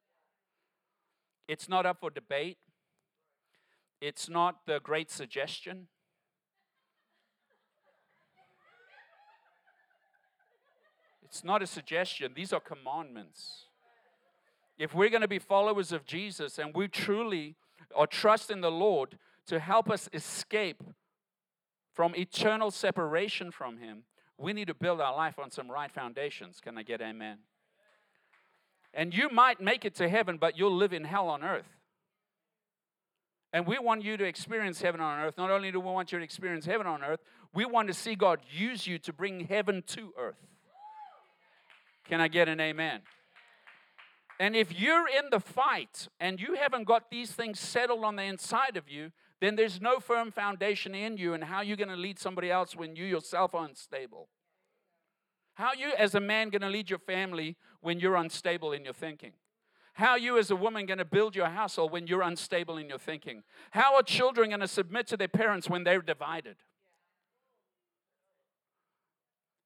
It's 1.48 1.70
not 1.70 1.86
up 1.86 2.00
for 2.00 2.10
debate. 2.10 2.58
It's 4.02 4.28
not 4.28 4.66
the 4.66 4.80
great 4.80 5.12
suggestion. 5.12 5.88
It's 11.30 11.44
not 11.44 11.62
a 11.62 11.68
suggestion, 11.68 12.34
these 12.36 12.52
are 12.52 12.60
commandments. 12.60 13.66
If 14.78 14.96
we're 14.96 15.10
going 15.10 15.22
to 15.22 15.28
be 15.28 15.40
followers 15.40 15.92
of 15.92 16.06
Jesus 16.06 16.58
and 16.58 16.74
we 16.74 16.88
truly 16.88 17.56
are 17.96 18.08
trusting 18.08 18.62
the 18.62 18.72
Lord 18.72 19.20
to 19.46 19.60
help 19.60 19.90
us 19.92 20.10
escape 20.14 20.84
from 21.94 22.16
eternal 22.16 22.72
separation 22.72 23.52
from 23.52 23.78
Him, 23.78 24.04
we 24.38 24.54
need 24.54 24.68
to 24.68 24.74
build 24.74 25.02
our 25.02 25.16
life 25.16 25.38
on 25.38 25.52
some 25.52 25.70
right 25.70 25.92
foundations. 25.92 26.60
Can 26.62 26.78
I 26.78 26.84
get 26.84 27.02
amen? 27.02 27.40
And 28.94 29.14
you 29.14 29.30
might 29.30 29.62
make 29.62 29.86
it 29.86 29.96
to 29.96 30.10
heaven, 30.10 30.38
but 30.38 30.58
you'll 30.58 30.76
live 30.76 30.94
in 30.94 31.04
hell 31.04 31.28
on 31.28 31.44
earth. 31.44 31.68
And 33.52 33.68
we 33.68 33.78
want 33.80 34.04
you 34.04 34.18
to 34.18 34.24
experience 34.24 34.82
heaven 34.82 35.02
on 35.02 35.20
earth. 35.20 35.38
Not 35.38 35.52
only 35.52 35.72
do 35.72 35.80
we 35.80 35.88
want 35.88 36.12
you 36.12 36.20
to 36.20 36.24
experience 36.24 36.66
heaven 36.66 36.88
on 36.88 37.04
earth, 37.04 37.20
we 37.54 37.66
want 37.66 37.88
to 37.88 37.94
see 37.94 38.16
God 38.16 38.40
use 38.50 38.88
you 38.88 38.98
to 39.00 39.14
bring 39.14 39.46
heaven 39.46 39.84
to 39.88 40.14
earth. 40.18 40.48
Can 42.10 42.20
I 42.20 42.28
get 42.28 42.50
an 42.50 42.60
amen? 42.60 43.02
And 44.40 44.56
if 44.56 44.78
you're 44.78 45.08
in 45.08 45.30
the 45.30 45.40
fight 45.40 46.08
and 46.20 46.42
you 46.42 46.56
haven't 46.56 46.86
got 46.86 47.12
these 47.12 47.32
things 47.32 47.60
settled 47.60 48.04
on 48.04 48.16
the 48.16 48.24
inside 48.24 48.78
of 48.78 48.90
you, 48.90 49.12
then 49.40 49.56
there's 49.56 49.80
no 49.80 50.00
firm 50.00 50.32
foundation 50.32 50.96
in 50.96 51.18
you 51.18 51.36
and 51.36 51.44
how 51.44 51.58
are 51.58 51.64
you're 51.64 51.78
going 51.78 51.90
to 51.90 51.96
lead 51.96 52.18
somebody 52.18 52.50
else 52.50 52.76
when 52.76 52.96
you 52.96 53.06
yourself 53.06 53.54
are 53.54 53.64
unstable. 53.64 54.28
How 55.54 55.68
are 55.68 55.76
you 55.76 55.92
as 55.98 56.16
a 56.16 56.20
man 56.20 56.50
going 56.50 56.62
to 56.64 56.70
lead 56.70 56.90
your 56.90 57.00
family 57.00 57.58
when 57.82 58.00
you're 58.00 58.16
unstable 58.16 58.72
in 58.72 58.86
your 58.86 58.94
thinking? 58.94 59.34
How 59.94 60.12
are 60.12 60.20
you 60.20 60.40
as 60.40 60.50
a 60.50 60.56
woman 60.56 60.88
going 60.88 60.98
to 60.98 61.06
build 61.06 61.36
your 61.36 61.50
household 61.50 61.92
when 61.92 62.08
you're 62.08 62.22
unstable 62.24 62.78
in 62.78 62.90
your 62.90 62.98
thinking? 62.98 63.44
How 63.72 63.96
are 63.96 64.04
children 64.04 64.50
going 64.50 64.62
to 64.62 64.68
submit 64.68 65.06
to 65.08 65.18
their 65.18 65.28
parents 65.28 65.70
when 65.70 65.84
they're 65.84 66.02
divided? 66.02 66.56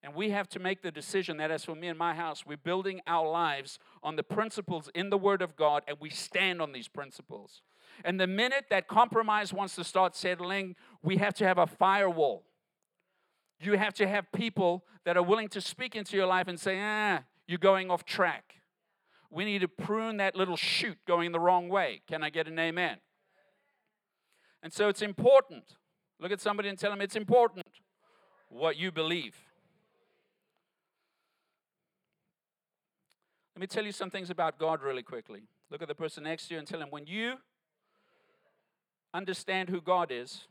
And 0.04 0.14
we 0.14 0.32
have 0.32 0.50
to 0.50 0.60
make 0.60 0.82
the 0.82 0.92
decision 0.92 1.38
that, 1.38 1.50
as 1.50 1.64
for 1.64 1.76
me 1.76 1.88
and 1.88 1.98
my 1.98 2.14
house, 2.14 2.46
we're 2.46 2.58
building 2.58 3.00
our 3.08 3.30
lives 3.30 3.80
on 4.04 4.18
the 4.18 4.24
principles 4.24 4.90
in 4.94 5.10
the 5.10 5.18
Word 5.18 5.42
of 5.42 5.56
God 5.56 5.84
and 5.88 5.98
we 6.02 6.10
stand 6.10 6.62
on 6.62 6.74
these 6.74 6.90
principles. 6.90 7.62
And 8.04 8.20
the 8.20 8.28
minute 8.28 8.66
that 8.70 8.90
compromise 8.90 9.54
wants 9.54 9.76
to 9.76 9.84
start 9.86 10.16
settling, 10.16 10.76
we 11.02 11.18
have 11.18 11.34
to 11.36 11.48
have 11.48 11.58
a 11.58 11.68
firewall. 11.68 12.44
You 13.62 13.78
have 13.78 13.94
to 13.94 14.08
have 14.08 14.30
people 14.34 14.84
that 15.06 15.16
are 15.16 15.24
willing 15.24 15.48
to 15.50 15.62
speak 15.62 15.96
into 15.96 16.18
your 16.18 16.26
life 16.26 16.50
and 16.50 16.60
say, 16.60 16.80
ah, 16.82 17.24
you're 17.48 17.58
going 17.58 17.90
off 17.90 18.04
track. 18.04 18.56
We 19.30 19.46
need 19.46 19.60
to 19.60 19.70
prune 19.70 20.18
that 20.18 20.36
little 20.36 20.58
shoot 20.58 20.98
going 21.08 21.32
the 21.32 21.40
wrong 21.40 21.70
way. 21.70 22.02
Can 22.10 22.24
I 22.24 22.30
get 22.30 22.48
an 22.48 22.60
amen? 22.60 22.98
And 24.62 24.74
so 24.74 24.90
it's 24.90 25.02
important. 25.02 25.76
Look 26.20 26.32
at 26.32 26.42
somebody 26.42 26.68
and 26.68 26.78
tell 26.78 26.92
them 26.92 27.02
it's 27.02 27.16
important 27.16 27.66
what 28.50 28.76
you 28.76 28.92
believe. 28.92 29.36
Let 33.56 33.62
me 33.62 33.68
tell 33.68 33.86
you 33.86 33.92
some 33.92 34.10
things 34.10 34.30
about 34.30 34.58
God 34.58 34.82
really 34.82 35.04
quickly. 35.04 35.44
Look 35.70 35.82
at 35.82 35.88
the 35.88 35.96
person 35.96 36.24
next 36.24 36.48
to 36.48 36.56
you 36.56 36.60
and 36.60 36.68
tell 36.68 36.82
him 36.82 36.90
when 36.90 37.06
you 37.06 37.36
understand 39.14 39.70
who 39.70 39.80
God 39.80 40.12
is, 40.12 40.48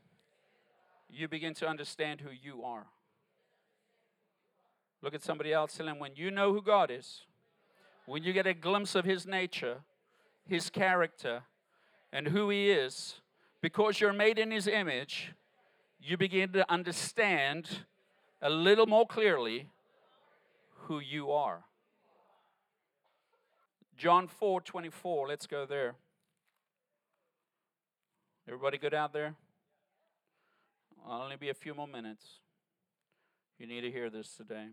you 1.10 1.28
begin 1.28 1.52
to 1.54 1.68
understand 1.68 2.20
who 2.20 2.30
you 2.30 2.62
are. 2.62 2.86
Look 5.02 5.14
at 5.14 5.22
somebody 5.22 5.52
else, 5.52 5.76
tell 5.76 5.86
them 5.86 5.98
when 5.98 6.12
you 6.14 6.30
know 6.30 6.52
who 6.52 6.62
God 6.62 6.90
is, 6.90 7.22
when 8.06 8.22
you 8.22 8.32
get 8.32 8.46
a 8.46 8.54
glimpse 8.54 8.94
of 8.94 9.04
His 9.04 9.26
nature, 9.26 9.78
His 10.46 10.70
character, 10.70 11.42
and 12.12 12.28
who 12.28 12.50
He 12.50 12.70
is, 12.70 13.16
because 13.60 14.00
you're 14.00 14.12
made 14.12 14.38
in 14.38 14.52
His 14.52 14.68
image, 14.68 15.32
you 16.00 16.16
begin 16.16 16.52
to 16.52 16.70
understand 16.70 17.68
a 18.40 18.50
little 18.50 18.86
more 18.86 19.06
clearly 19.06 19.68
who 20.86 21.00
you 21.00 21.32
are. 21.32 21.64
John 24.02 24.26
4 24.26 24.60
24, 24.62 25.28
let's 25.28 25.46
go 25.46 25.64
there. 25.64 25.94
Everybody 28.48 28.76
good 28.76 28.94
out 28.94 29.12
there? 29.12 29.36
I'll 31.08 31.22
only 31.22 31.36
be 31.36 31.50
a 31.50 31.54
few 31.54 31.72
more 31.72 31.86
minutes. 31.86 32.40
You 33.60 33.68
need 33.68 33.82
to 33.82 33.92
hear 33.92 34.10
this 34.10 34.34
today. 34.34 34.70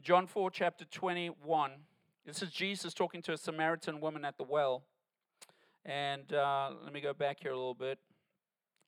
John 0.00 0.26
4, 0.26 0.50
chapter 0.50 0.86
21. 0.86 1.72
This 2.24 2.42
is 2.42 2.50
Jesus 2.50 2.94
talking 2.94 3.20
to 3.20 3.34
a 3.34 3.36
Samaritan 3.36 4.00
woman 4.00 4.24
at 4.24 4.38
the 4.38 4.44
well. 4.44 4.84
And 5.84 6.32
uh, 6.32 6.70
let 6.82 6.94
me 6.94 7.02
go 7.02 7.12
back 7.12 7.40
here 7.42 7.52
a 7.52 7.56
little 7.56 7.74
bit. 7.74 7.98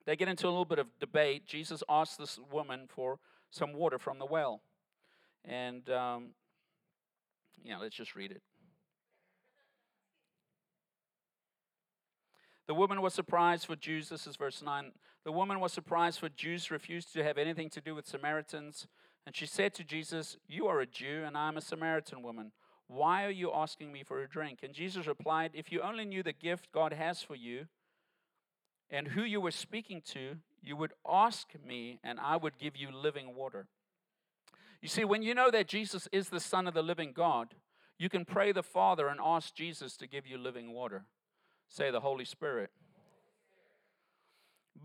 They 0.07 0.15
get 0.15 0.29
into 0.29 0.47
a 0.47 0.49
little 0.49 0.65
bit 0.65 0.79
of 0.79 0.87
debate. 0.99 1.45
Jesus 1.45 1.83
asks 1.87 2.15
this 2.15 2.39
woman 2.51 2.87
for 2.87 3.19
some 3.51 3.73
water 3.73 3.99
from 3.99 4.17
the 4.17 4.25
well. 4.25 4.63
And, 5.45 5.87
um, 5.91 6.29
yeah, 7.63 7.77
let's 7.77 7.95
just 7.95 8.15
read 8.15 8.31
it. 8.31 8.41
The 12.67 12.73
woman 12.73 13.01
was 13.01 13.13
surprised 13.13 13.65
for 13.65 13.75
Jews. 13.75 14.09
This 14.09 14.25
is 14.25 14.35
verse 14.35 14.61
9. 14.61 14.91
The 15.25 15.31
woman 15.31 15.59
was 15.59 15.73
surprised 15.73 16.19
for 16.19 16.29
Jews 16.29 16.71
refused 16.71 17.13
to 17.13 17.23
have 17.23 17.37
anything 17.37 17.69
to 17.71 17.81
do 17.81 17.93
with 17.95 18.07
Samaritans. 18.07 18.87
And 19.25 19.35
she 19.35 19.45
said 19.45 19.73
to 19.75 19.83
Jesus, 19.83 20.37
You 20.47 20.67
are 20.67 20.79
a 20.79 20.85
Jew, 20.85 21.23
and 21.25 21.37
I 21.37 21.47
am 21.47 21.57
a 21.57 21.61
Samaritan 21.61 22.21
woman. 22.21 22.51
Why 22.87 23.25
are 23.25 23.31
you 23.31 23.51
asking 23.53 23.91
me 23.91 24.03
for 24.03 24.21
a 24.21 24.29
drink? 24.29 24.59
And 24.63 24.73
Jesus 24.73 25.07
replied, 25.07 25.51
If 25.53 25.71
you 25.71 25.81
only 25.81 26.05
knew 26.05 26.23
the 26.23 26.33
gift 26.33 26.71
God 26.73 26.93
has 26.93 27.21
for 27.21 27.35
you 27.35 27.67
and 28.89 29.09
who 29.09 29.23
you 29.23 29.41
were 29.41 29.51
speaking 29.51 30.01
to, 30.13 30.37
you 30.61 30.75
would 30.77 30.93
ask 31.09 31.49
me, 31.65 31.99
and 32.03 32.19
I 32.19 32.37
would 32.37 32.57
give 32.57 32.77
you 32.77 32.89
living 32.91 33.35
water. 33.35 33.67
You 34.81 34.87
see, 34.87 35.05
when 35.05 35.23
you 35.23 35.33
know 35.33 35.49
that 35.51 35.67
Jesus 35.67 36.07
is 36.11 36.29
the 36.29 36.39
Son 36.39 36.67
of 36.67 36.73
the 36.73 36.83
living 36.83 37.13
God, 37.13 37.55
you 37.97 38.09
can 38.09 38.25
pray 38.25 38.51
the 38.51 38.63
Father 38.63 39.07
and 39.07 39.19
ask 39.23 39.55
Jesus 39.55 39.95
to 39.97 40.07
give 40.07 40.27
you 40.27 40.37
living 40.37 40.73
water. 40.73 41.05
Say 41.73 41.89
the 41.89 42.01
Holy 42.01 42.23
Spirit. 42.23 42.69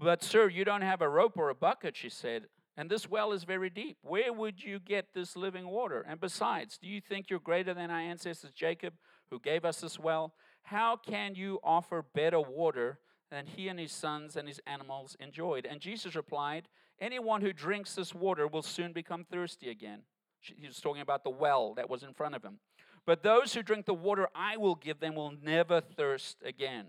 But, 0.00 0.22
sir, 0.22 0.48
you 0.48 0.64
don't 0.64 0.80
have 0.80 1.02
a 1.02 1.08
rope 1.08 1.36
or 1.36 1.50
a 1.50 1.54
bucket, 1.54 1.94
she 1.94 2.08
said, 2.08 2.44
and 2.78 2.88
this 2.88 3.10
well 3.10 3.32
is 3.32 3.44
very 3.44 3.68
deep. 3.68 3.98
Where 4.00 4.32
would 4.32 4.64
you 4.64 4.78
get 4.78 5.12
this 5.12 5.36
living 5.36 5.68
water? 5.68 6.02
And 6.08 6.18
besides, 6.18 6.78
do 6.78 6.88
you 6.88 7.02
think 7.02 7.28
you're 7.28 7.40
greater 7.40 7.74
than 7.74 7.90
our 7.90 8.00
ancestors 8.00 8.52
Jacob, 8.52 8.94
who 9.30 9.38
gave 9.38 9.66
us 9.66 9.82
this 9.82 9.98
well? 9.98 10.32
How 10.62 10.96
can 10.96 11.34
you 11.34 11.58
offer 11.62 12.06
better 12.14 12.40
water 12.40 13.00
than 13.30 13.44
he 13.44 13.68
and 13.68 13.78
his 13.78 13.92
sons 13.92 14.36
and 14.36 14.48
his 14.48 14.60
animals 14.66 15.14
enjoyed? 15.20 15.66
And 15.66 15.82
Jesus 15.82 16.16
replied, 16.16 16.68
Anyone 17.02 17.42
who 17.42 17.52
drinks 17.52 17.96
this 17.96 18.14
water 18.14 18.46
will 18.46 18.62
soon 18.62 18.94
become 18.94 19.26
thirsty 19.30 19.68
again. 19.68 20.04
He 20.40 20.66
was 20.66 20.80
talking 20.80 21.02
about 21.02 21.22
the 21.22 21.30
well 21.30 21.74
that 21.74 21.90
was 21.90 22.02
in 22.02 22.14
front 22.14 22.34
of 22.34 22.42
him. 22.42 22.60
But 23.08 23.22
those 23.22 23.54
who 23.54 23.62
drink 23.62 23.86
the 23.86 23.94
water 23.94 24.28
I 24.34 24.58
will 24.58 24.74
give 24.74 25.00
them 25.00 25.14
will 25.14 25.32
never 25.42 25.80
thirst 25.80 26.36
again. 26.44 26.88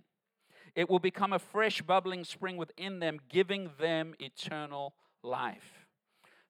It 0.76 0.90
will 0.90 1.00
become 1.00 1.32
a 1.32 1.40
fresh, 1.40 1.82
bubbling 1.82 2.26
spring 2.26 2.58
within 2.58 3.00
them, 3.00 3.22
giving 3.30 3.70
them 3.80 4.16
eternal 4.20 4.96
life. 5.24 5.86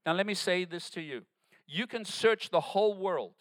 Now, 0.08 0.14
let 0.14 0.26
me 0.26 0.34
say 0.34 0.66
this 0.66 0.90
to 0.90 1.02
you 1.02 1.22
you 1.68 1.86
can 1.86 2.04
search 2.04 2.50
the 2.50 2.60
whole 2.60 2.98
world, 2.98 3.34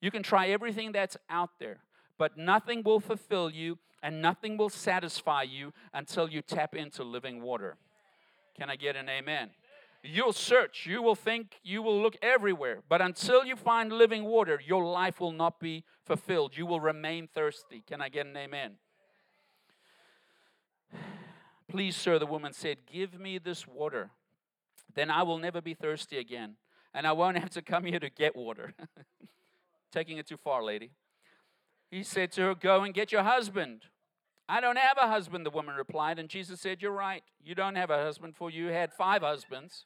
you 0.00 0.10
can 0.10 0.24
try 0.24 0.48
everything 0.48 0.90
that's 0.90 1.16
out 1.30 1.60
there, 1.60 1.78
but 2.18 2.36
nothing 2.36 2.82
will 2.82 2.98
fulfill 2.98 3.48
you 3.48 3.78
and 4.02 4.20
nothing 4.20 4.56
will 4.56 4.70
satisfy 4.70 5.42
you 5.42 5.72
until 5.94 6.28
you 6.28 6.42
tap 6.42 6.74
into 6.74 7.04
living 7.04 7.40
water. 7.40 7.76
Can 8.58 8.68
I 8.68 8.74
get 8.74 8.96
an 8.96 9.08
amen? 9.08 9.50
You'll 10.02 10.32
search, 10.32 10.86
you 10.86 11.02
will 11.02 11.16
think, 11.16 11.58
you 11.64 11.82
will 11.82 12.00
look 12.00 12.16
everywhere. 12.22 12.82
But 12.88 13.02
until 13.02 13.44
you 13.44 13.56
find 13.56 13.92
living 13.92 14.24
water, 14.24 14.60
your 14.64 14.84
life 14.84 15.20
will 15.20 15.32
not 15.32 15.58
be 15.58 15.84
fulfilled. 16.04 16.56
You 16.56 16.66
will 16.66 16.80
remain 16.80 17.26
thirsty. 17.26 17.82
Can 17.86 18.00
I 18.00 18.08
get 18.08 18.26
an 18.26 18.36
amen? 18.36 18.74
Please, 21.68 21.96
sir, 21.96 22.18
the 22.18 22.26
woman 22.26 22.52
said, 22.52 22.78
Give 22.90 23.18
me 23.18 23.38
this 23.38 23.66
water. 23.66 24.10
Then 24.94 25.10
I 25.10 25.22
will 25.22 25.38
never 25.38 25.60
be 25.60 25.74
thirsty 25.74 26.18
again, 26.18 26.54
and 26.94 27.06
I 27.06 27.12
won't 27.12 27.36
have 27.42 27.50
to 27.50 27.62
come 27.62 27.84
here 27.84 28.00
to 28.00 28.10
get 28.10 28.36
water. 28.36 28.74
Taking 29.92 30.18
it 30.18 30.28
too 30.28 30.36
far, 30.36 30.62
lady. 30.62 30.92
He 31.90 32.04
said 32.04 32.30
to 32.32 32.42
her, 32.42 32.54
Go 32.54 32.84
and 32.84 32.94
get 32.94 33.10
your 33.10 33.24
husband. 33.24 33.82
I 34.48 34.60
don't 34.60 34.78
have 34.78 34.96
a 34.96 35.08
husband, 35.08 35.44
the 35.44 35.50
woman 35.50 35.74
replied. 35.74 36.18
And 36.18 36.28
Jesus 36.28 36.60
said, 36.60 36.80
You're 36.80 36.92
right. 36.92 37.22
You 37.44 37.54
don't 37.54 37.74
have 37.74 37.90
a 37.90 38.02
husband, 38.02 38.36
for 38.36 38.50
you 38.50 38.68
had 38.68 38.92
five 38.92 39.22
husbands. 39.22 39.84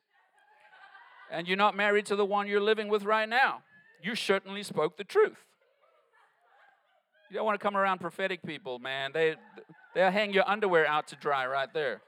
And 1.30 1.48
you're 1.48 1.56
not 1.56 1.76
married 1.76 2.06
to 2.06 2.16
the 2.16 2.24
one 2.24 2.46
you're 2.46 2.60
living 2.60 2.88
with 2.88 3.04
right 3.04 3.28
now. 3.28 3.62
You 4.02 4.14
certainly 4.14 4.62
spoke 4.62 4.96
the 4.96 5.04
truth. 5.04 5.38
You 7.30 7.36
don't 7.36 7.46
want 7.46 7.58
to 7.58 7.62
come 7.62 7.76
around 7.76 8.00
prophetic 8.00 8.42
people, 8.42 8.78
man. 8.78 9.12
They, 9.14 9.36
they'll 9.94 10.10
hang 10.10 10.34
your 10.34 10.46
underwear 10.46 10.86
out 10.86 11.08
to 11.08 11.16
dry 11.16 11.46
right 11.46 11.72
there. 11.72 12.02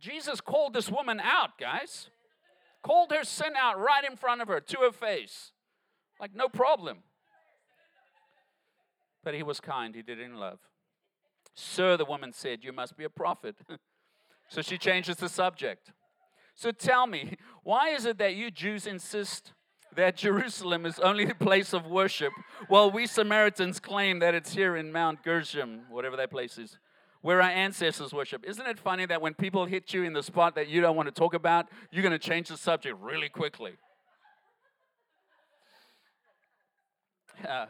Jesus 0.00 0.40
called 0.40 0.72
this 0.72 0.90
woman 0.90 1.20
out, 1.20 1.58
guys. 1.60 2.08
Called 2.82 3.12
her 3.12 3.24
sin 3.24 3.52
out 3.58 3.78
right 3.78 4.04
in 4.10 4.16
front 4.16 4.40
of 4.40 4.48
her, 4.48 4.60
to 4.60 4.78
her 4.80 4.92
face. 4.92 5.52
Like, 6.18 6.34
no 6.34 6.48
problem. 6.48 6.98
But 9.24 9.34
he 9.34 9.42
was 9.42 9.58
kind, 9.58 9.94
he 9.94 10.02
did 10.02 10.20
it 10.20 10.24
in 10.24 10.36
love. 10.36 10.58
Sir, 11.54 11.96
the 11.96 12.04
woman 12.04 12.32
said, 12.32 12.62
You 12.62 12.72
must 12.72 12.96
be 12.96 13.04
a 13.04 13.10
prophet. 13.10 13.56
so 14.48 14.60
she 14.60 14.76
changes 14.76 15.16
the 15.16 15.28
subject. 15.28 15.92
So 16.54 16.70
tell 16.70 17.06
me, 17.06 17.36
why 17.62 17.88
is 17.90 18.04
it 18.04 18.18
that 18.18 18.34
you 18.34 18.50
Jews 18.50 18.86
insist 18.86 19.52
that 19.96 20.16
Jerusalem 20.26 20.84
is 20.84 20.98
only 20.98 21.24
the 21.24 21.34
place 21.34 21.72
of 21.72 21.86
worship, 21.86 22.32
while 22.68 22.90
we 22.90 23.06
Samaritans 23.06 23.80
claim 23.80 24.18
that 24.18 24.34
it's 24.34 24.52
here 24.52 24.76
in 24.76 24.92
Mount 24.92 25.24
Gerizim, 25.24 25.82
whatever 25.88 26.16
that 26.16 26.30
place 26.30 26.58
is, 26.58 26.78
where 27.22 27.40
our 27.40 27.48
ancestors 27.48 28.12
worship? 28.12 28.44
Isn't 28.44 28.66
it 28.66 28.78
funny 28.78 29.06
that 29.06 29.22
when 29.22 29.32
people 29.32 29.64
hit 29.64 29.94
you 29.94 30.02
in 30.02 30.12
the 30.12 30.22
spot 30.22 30.54
that 30.56 30.68
you 30.68 30.82
don't 30.82 30.96
want 30.96 31.08
to 31.08 31.14
talk 31.14 31.32
about, 31.32 31.68
you're 31.90 32.02
going 32.02 32.12
to 32.12 32.18
change 32.18 32.48
the 32.48 32.56
subject 32.58 32.98
really 33.00 33.30
quickly? 33.30 33.72
Uh, 37.48 37.66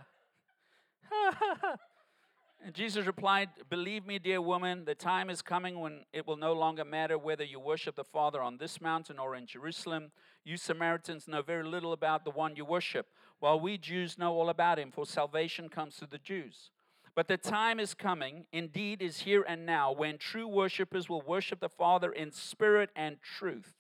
and 2.65 2.75
Jesus 2.75 3.07
replied, 3.07 3.51
Believe 3.71 4.07
me, 4.07 4.19
dear 4.19 4.41
woman, 4.41 4.85
the 4.85 4.95
time 4.95 5.31
is 5.31 5.43
coming 5.43 5.81
when 5.81 6.05
it 6.13 6.27
will 6.27 6.37
no 6.37 6.53
longer 6.53 6.85
matter 6.85 7.19
whether 7.19 7.45
you 7.45 7.61
worship 7.61 7.97
the 7.97 8.05
Father 8.05 8.43
on 8.43 8.59
this 8.59 8.81
mountain 8.81 9.19
or 9.19 9.35
in 9.35 9.47
Jerusalem. 9.47 10.11
You 10.45 10.57
Samaritans 10.57 11.27
know 11.29 11.43
very 11.43 11.65
little 11.65 11.93
about 11.93 12.25
the 12.25 12.31
one 12.31 12.57
you 12.57 12.65
worship, 12.65 13.07
while 13.41 13.59
we 13.59 13.79
Jews 13.79 14.19
know 14.19 14.35
all 14.35 14.51
about 14.51 14.79
him, 14.79 14.91
for 14.91 15.07
salvation 15.07 15.69
comes 15.69 15.97
to 15.97 16.07
the 16.07 16.19
Jews. 16.19 16.71
But 17.15 17.29
the 17.29 17.37
time 17.37 17.79
is 17.79 17.95
coming, 17.95 18.47
indeed 18.53 19.01
is 19.01 19.21
here 19.21 19.45
and 19.47 19.65
now, 19.65 19.93
when 19.93 20.19
true 20.19 20.49
worshippers 20.49 21.09
will 21.09 21.23
worship 21.23 21.61
the 21.61 21.69
Father 21.69 22.11
in 22.11 22.33
spirit 22.33 22.91
and 22.97 23.19
truth. 23.23 23.75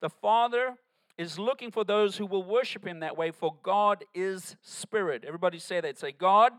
The 0.00 0.10
Father 0.10 0.76
is 1.18 1.38
looking 1.38 1.70
for 1.70 1.84
those 1.84 2.16
who 2.16 2.26
will 2.26 2.42
worship 2.42 2.86
him 2.86 3.00
that 3.00 3.16
way, 3.16 3.30
for 3.30 3.54
God 3.62 4.04
is 4.14 4.56
spirit. 4.60 5.24
Everybody 5.26 5.58
say 5.58 5.80
that. 5.80 5.98
Say, 5.98 6.12
God 6.12 6.52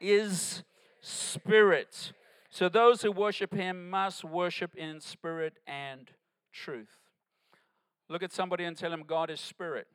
is 0.00 0.62
spirit. 1.00 2.12
So 2.50 2.68
those 2.68 3.02
who 3.02 3.12
worship 3.12 3.54
him 3.54 3.88
must 3.88 4.24
worship 4.24 4.74
in 4.74 5.00
spirit 5.00 5.54
and 5.66 6.10
truth. 6.52 6.90
Look 8.08 8.22
at 8.22 8.32
somebody 8.32 8.64
and 8.64 8.76
tell 8.76 8.92
him, 8.92 9.04
God 9.06 9.30
is 9.30 9.40
spirit. 9.40 9.86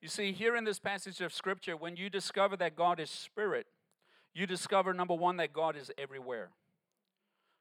You 0.00 0.08
see, 0.08 0.32
here 0.32 0.56
in 0.56 0.64
this 0.64 0.80
passage 0.80 1.20
of 1.20 1.32
scripture, 1.32 1.76
when 1.76 1.94
you 1.94 2.10
discover 2.10 2.56
that 2.56 2.74
God 2.74 2.98
is 2.98 3.08
spirit, 3.08 3.66
you 4.34 4.46
discover 4.46 4.92
number 4.92 5.14
one, 5.14 5.36
that 5.36 5.52
God 5.52 5.76
is 5.76 5.92
everywhere. 5.96 6.50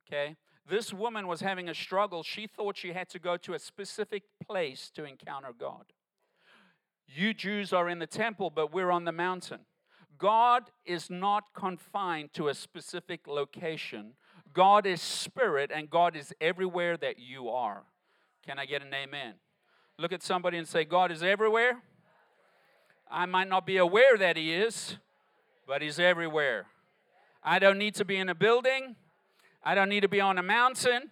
Okay? 0.07 0.35
This 0.67 0.93
woman 0.93 1.27
was 1.27 1.41
having 1.41 1.69
a 1.69 1.73
struggle. 1.73 2.23
She 2.23 2.47
thought 2.47 2.77
she 2.77 2.93
had 2.93 3.09
to 3.09 3.19
go 3.19 3.37
to 3.37 3.53
a 3.53 3.59
specific 3.59 4.23
place 4.45 4.91
to 4.95 5.03
encounter 5.03 5.53
God. 5.57 5.85
You 7.07 7.33
Jews 7.33 7.73
are 7.73 7.89
in 7.89 7.99
the 7.99 8.07
temple, 8.07 8.49
but 8.49 8.73
we're 8.73 8.91
on 8.91 9.05
the 9.05 9.11
mountain. 9.11 9.61
God 10.17 10.69
is 10.85 11.09
not 11.09 11.45
confined 11.53 12.31
to 12.33 12.47
a 12.47 12.53
specific 12.53 13.27
location. 13.27 14.13
God 14.53 14.85
is 14.85 15.01
spirit, 15.01 15.71
and 15.73 15.89
God 15.89 16.15
is 16.15 16.33
everywhere 16.39 16.95
that 16.97 17.17
you 17.19 17.49
are. 17.49 17.83
Can 18.45 18.59
I 18.59 18.65
get 18.65 18.81
an 18.81 18.93
amen? 18.93 19.35
Look 19.97 20.13
at 20.13 20.23
somebody 20.23 20.57
and 20.57 20.67
say, 20.67 20.83
God 20.83 21.11
is 21.11 21.23
everywhere. 21.23 21.81
I 23.09 23.25
might 23.25 23.49
not 23.49 23.65
be 23.65 23.77
aware 23.77 24.17
that 24.17 24.37
He 24.37 24.53
is, 24.53 24.97
but 25.67 25.81
He's 25.81 25.99
everywhere. 25.99 26.67
I 27.43 27.59
don't 27.59 27.77
need 27.77 27.95
to 27.95 28.05
be 28.05 28.17
in 28.17 28.29
a 28.29 28.35
building. 28.35 28.95
I 29.63 29.75
don't 29.75 29.89
need 29.89 30.01
to 30.01 30.07
be 30.07 30.19
on 30.19 30.37
a 30.37 30.43
mountain. 30.43 31.11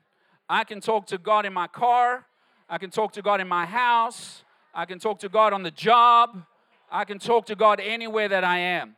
I 0.50 0.64
can 0.64 0.82
talk 0.82 1.06
to 1.08 1.18
God 1.18 1.46
in 1.46 1.54
my 1.54 1.68
car. 1.68 2.26
I 2.68 2.78
can 2.78 2.90
talk 2.90 3.14
to 3.14 3.22
God 3.22 3.42
in 3.42 3.48
my 3.48 3.66
house. 3.66 4.44
I 4.74 4.86
can 4.86 5.00
talk 5.00 5.20
to 5.20 5.30
God 5.30 5.54
on 5.54 5.64
the 5.64 5.72
job. 5.72 6.44
I 6.92 7.06
can 7.06 7.20
talk 7.20 7.46
to 7.48 7.56
God 7.56 7.80
anywhere 7.80 8.28
that 8.28 8.44
I 8.44 8.58
am. 8.60 8.96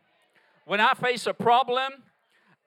When 0.65 0.79
I 0.79 0.93
face 0.93 1.27
a 1.27 1.33
problem, 1.33 1.91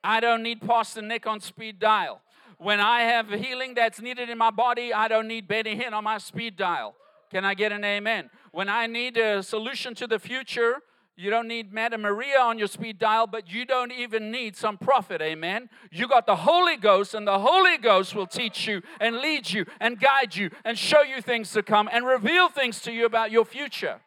I 0.03 0.21
don't 0.21 0.43
need 0.43 0.61
Pastor 0.61 1.01
Nick 1.01 1.27
on 1.27 1.41
speed 1.41 1.79
dial. 1.79 2.21
When 2.59 2.81
I 2.81 3.03
have 3.03 3.31
healing 3.31 3.75
that's 3.75 4.01
needed 4.01 4.29
in 4.29 4.37
my 4.37 4.51
body, 4.51 4.93
I 4.93 5.09
don't 5.09 5.27
need 5.27 5.49
Benny 5.49 5.77
Hinn 5.77 5.93
on 5.93 6.05
my 6.05 6.19
speed 6.19 6.57
dial. 6.57 6.95
Can 7.31 7.45
I 7.45 7.55
get 7.55 7.73
an 7.73 7.85
amen? 7.85 8.31
When 8.53 8.69
I 8.69 8.87
need 8.87 9.17
a 9.17 9.43
solution 9.43 9.95
to 9.97 10.07
the 10.07 10.19
future, 10.19 10.83
you 11.17 11.31
don't 11.31 11.47
need 11.47 11.73
Madame 11.73 12.03
Maria 12.03 12.41
on 12.41 12.59
your 12.59 12.67
speed 12.67 12.99
dial, 12.99 13.27
but 13.27 13.51
you 13.51 13.65
don't 13.65 13.93
even 13.93 14.33
need 14.33 14.57
some 14.57 14.77
prophet, 14.77 15.23
amen? 15.23 15.69
You 15.93 16.09
got 16.09 16.27
the 16.27 16.37
Holy 16.37 16.77
Ghost, 16.77 17.15
and 17.15 17.27
the 17.27 17.39
Holy 17.39 17.79
Ghost 17.79 18.15
will 18.15 18.27
teach 18.27 18.67
you 18.67 18.83
and 19.01 19.19
lead 19.19 19.51
you 19.51 19.65
and 19.81 20.01
guide 20.01 20.35
you 20.35 20.51
and 20.65 20.77
show 20.77 21.03
you 21.03 21.23
things 21.23 21.53
to 21.53 21.63
come 21.63 21.89
and 21.93 22.05
reveal 22.05 22.49
things 22.49 22.81
to 22.83 22.93
you 22.93 23.07
about 23.07 23.31
your 23.31 23.45
future. 23.45 24.01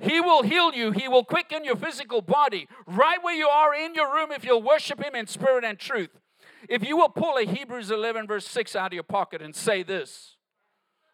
He 0.00 0.20
will 0.20 0.42
heal 0.42 0.72
you. 0.72 0.92
He 0.92 1.08
will 1.08 1.24
quicken 1.24 1.64
your 1.64 1.76
physical 1.76 2.22
body 2.22 2.68
right 2.86 3.22
where 3.22 3.34
you 3.34 3.48
are 3.48 3.74
in 3.74 3.94
your 3.94 4.12
room 4.14 4.32
if 4.32 4.44
you'll 4.44 4.62
worship 4.62 5.02
Him 5.02 5.14
in 5.14 5.26
spirit 5.26 5.64
and 5.64 5.78
truth. 5.78 6.10
If 6.68 6.86
you 6.86 6.96
will 6.96 7.08
pull 7.08 7.36
a 7.36 7.44
Hebrews 7.44 7.90
11, 7.90 8.26
verse 8.26 8.46
6 8.46 8.74
out 8.74 8.88
of 8.88 8.92
your 8.94 9.02
pocket 9.02 9.42
and 9.42 9.54
say 9.54 9.82
this 9.82 10.37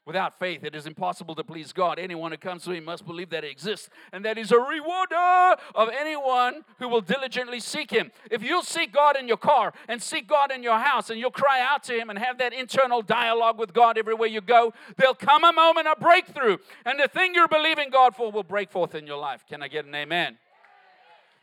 Without 0.06 0.38
faith, 0.38 0.64
it 0.64 0.74
is 0.74 0.86
impossible 0.86 1.34
to 1.34 1.42
please 1.42 1.72
God. 1.72 1.98
Anyone 1.98 2.30
who 2.30 2.36
comes 2.36 2.64
to 2.64 2.72
Him 2.72 2.84
must 2.84 3.06
believe 3.06 3.30
that 3.30 3.42
He 3.42 3.48
exists 3.48 3.88
and 4.12 4.22
that 4.26 4.36
He's 4.36 4.52
a 4.52 4.58
rewarder 4.58 5.56
of 5.74 5.88
anyone 5.98 6.64
who 6.78 6.88
will 6.88 7.00
diligently 7.00 7.58
seek 7.58 7.90
Him. 7.90 8.12
If 8.30 8.42
you'll 8.42 8.62
seek 8.62 8.92
God 8.92 9.16
in 9.16 9.26
your 9.26 9.38
car 9.38 9.72
and 9.88 10.02
seek 10.02 10.28
God 10.28 10.52
in 10.52 10.62
your 10.62 10.78
house 10.78 11.08
and 11.08 11.18
you'll 11.18 11.30
cry 11.30 11.60
out 11.60 11.82
to 11.84 11.94
Him 11.94 12.10
and 12.10 12.18
have 12.18 12.36
that 12.36 12.52
internal 12.52 13.00
dialogue 13.00 13.58
with 13.58 13.72
God 13.72 13.96
everywhere 13.96 14.28
you 14.28 14.42
go, 14.42 14.74
there'll 14.98 15.14
come 15.14 15.42
a 15.42 15.52
moment 15.54 15.86
of 15.86 15.98
breakthrough. 15.98 16.58
And 16.84 17.00
the 17.00 17.08
thing 17.08 17.34
you're 17.34 17.48
believing 17.48 17.88
God 17.88 18.14
for 18.14 18.30
will 18.30 18.42
break 18.42 18.70
forth 18.70 18.94
in 18.94 19.06
your 19.06 19.18
life. 19.18 19.44
Can 19.48 19.62
I 19.62 19.68
get 19.68 19.86
an 19.86 19.94
amen? 19.94 20.36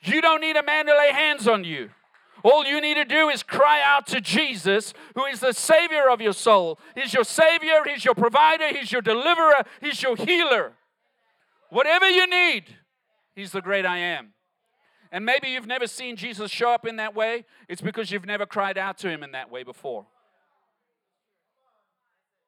You 0.04 0.22
don't 0.22 0.42
need 0.42 0.56
a 0.56 0.64
man 0.64 0.86
to 0.86 0.96
lay 0.96 1.12
hands 1.12 1.48
on 1.48 1.64
you. 1.64 1.90
All 2.44 2.66
you 2.66 2.82
need 2.82 2.96
to 2.96 3.06
do 3.06 3.30
is 3.30 3.44
cry 3.44 3.82
out 3.84 4.08
to 4.08 4.22
Jesus, 4.22 4.94
who 5.16 5.26
is 5.26 5.40
the 5.40 5.54
Savior 5.54 6.10
of 6.10 6.22
your 6.22 6.34
soul. 6.34 6.80
He's 6.96 7.14
your 7.14 7.24
Savior, 7.24 7.84
He's 7.86 8.04
your 8.04 8.16
provider, 8.16 8.70
He's 8.70 8.92
your 8.92 9.02
deliverer, 9.02 9.64
He's 9.80 10.02
your 10.02 10.16
healer. 10.16 10.74
Whatever 11.70 12.10
you 12.10 12.28
need, 12.28 12.66
He's 13.36 13.52
the 13.52 13.62
great 13.62 13.86
I 13.86 13.98
am. 13.98 14.34
And 15.12 15.26
maybe 15.26 15.50
you've 15.50 15.68
never 15.68 15.88
seen 15.88 16.16
Jesus 16.16 16.50
show 16.50 16.72
up 16.72 16.88
in 16.88 16.96
that 16.98 17.16
way, 17.16 17.46
it's 17.68 17.82
because 17.82 18.12
you've 18.12 18.26
never 18.26 18.46
cried 18.46 18.78
out 18.78 18.98
to 19.00 19.10
Him 19.10 19.24
in 19.24 19.32
that 19.32 19.52
way 19.52 19.64
before. 19.64 20.06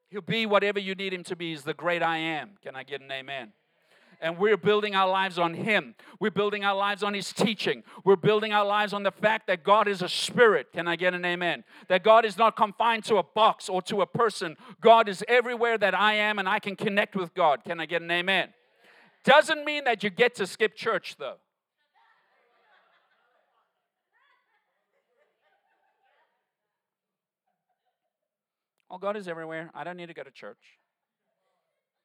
He'll 0.10 0.22
be 0.22 0.46
whatever 0.46 0.80
you 0.80 0.96
need 0.96 1.14
Him 1.14 1.24
to 1.24 1.36
be. 1.36 1.52
He's 1.52 1.64
the 1.64 1.74
great 1.74 2.04
I 2.04 2.18
am. 2.18 2.52
Can 2.64 2.76
I 2.76 2.84
get 2.84 3.02
an 3.02 3.12
amen? 3.12 3.52
And 4.24 4.38
we're 4.38 4.58
building 4.58 4.96
our 4.96 5.08
lives 5.08 5.38
on 5.38 5.54
Him. 5.54 5.96
We're 6.20 6.32
building 6.32 6.64
our 6.64 6.76
lives 6.76 7.04
on 7.04 7.14
His 7.14 7.34
teaching. 7.34 7.84
We're 8.06 8.16
building 8.16 8.54
our 8.54 8.66
lives 8.66 8.94
on 8.94 9.04
the 9.04 9.12
fact 9.12 9.48
that 9.48 9.64
God 9.64 9.88
is 9.88 10.02
a 10.02 10.08
spirit. 10.08 10.72
Can 10.72 10.88
I 10.88 10.96
get 10.96 11.14
an 11.14 11.26
amen? 11.26 11.66
That 11.90 12.04
God 12.04 12.24
is 12.24 12.38
not 12.38 12.56
confined 12.56 13.04
to 13.06 13.18
a 13.18 13.24
box 13.24 13.68
or 13.68 13.82
to 13.84 14.02
a 14.02 14.08
person. 14.08 14.56
God 14.80 15.10
is 15.10 15.26
everywhere 15.28 15.78
that 15.78 15.94
I 15.94 16.14
am, 16.14 16.40
and 16.40 16.48
I 16.48 16.60
can 16.60 16.78
connect 16.78 17.18
with 17.18 17.34
God. 17.34 17.66
Can 17.66 17.82
I 17.82 17.86
get 17.86 18.02
an 18.02 18.10
amen? 18.10 18.54
Doesn't 19.26 19.66
mean 19.66 19.84
that 19.84 20.04
you 20.04 20.10
get 20.10 20.36
to 20.36 20.48
skip 20.48 20.74
church, 20.74 21.18
though. 21.20 21.36
Well, 28.90 29.00
God 29.00 29.18
is 29.18 29.28
everywhere. 29.28 29.70
I 29.74 29.84
don't 29.84 29.98
need 29.98 30.08
to 30.08 30.14
go 30.14 30.24
to 30.24 30.32
church. 30.32 30.80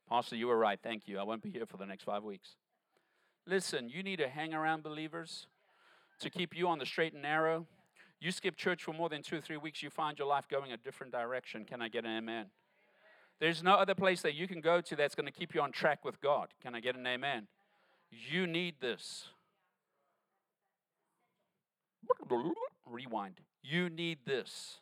Pastor, 0.08 0.36
you 0.36 0.46
were 0.46 0.56
right. 0.56 0.78
Thank 0.82 1.06
you. 1.06 1.18
I 1.18 1.22
won't 1.22 1.42
be 1.42 1.50
here 1.50 1.66
for 1.66 1.76
the 1.76 1.84
next 1.84 2.04
five 2.04 2.24
weeks. 2.24 2.56
Listen, 3.46 3.88
you 3.88 4.02
need 4.02 4.18
to 4.18 4.28
hang 4.28 4.54
around 4.54 4.82
believers 4.82 5.46
to 6.20 6.30
keep 6.30 6.56
you 6.56 6.68
on 6.68 6.78
the 6.78 6.86
straight 6.86 7.12
and 7.12 7.22
narrow. 7.22 7.66
You 8.20 8.32
skip 8.32 8.56
church 8.56 8.82
for 8.82 8.92
more 8.92 9.08
than 9.08 9.22
two 9.22 9.36
or 9.36 9.40
three 9.40 9.56
weeks, 9.56 9.82
you 9.82 9.90
find 9.90 10.18
your 10.18 10.26
life 10.26 10.48
going 10.48 10.72
a 10.72 10.76
different 10.76 11.12
direction. 11.12 11.64
Can 11.64 11.80
I 11.80 11.88
get 11.88 12.04
an 12.04 12.16
amen? 12.16 12.46
There's 13.38 13.62
no 13.62 13.74
other 13.74 13.94
place 13.94 14.22
that 14.22 14.34
you 14.34 14.48
can 14.48 14.60
go 14.60 14.80
to 14.80 14.96
that's 14.96 15.14
going 15.14 15.26
to 15.26 15.32
keep 15.32 15.54
you 15.54 15.60
on 15.60 15.70
track 15.70 16.04
with 16.04 16.20
God. 16.20 16.48
Can 16.60 16.74
I 16.74 16.80
get 16.80 16.96
an 16.96 17.06
amen? 17.06 17.46
You 18.10 18.46
need 18.46 18.76
this. 18.80 19.28
Rewind. 22.86 23.40
You 23.62 23.88
need 23.88 24.18
this. 24.26 24.78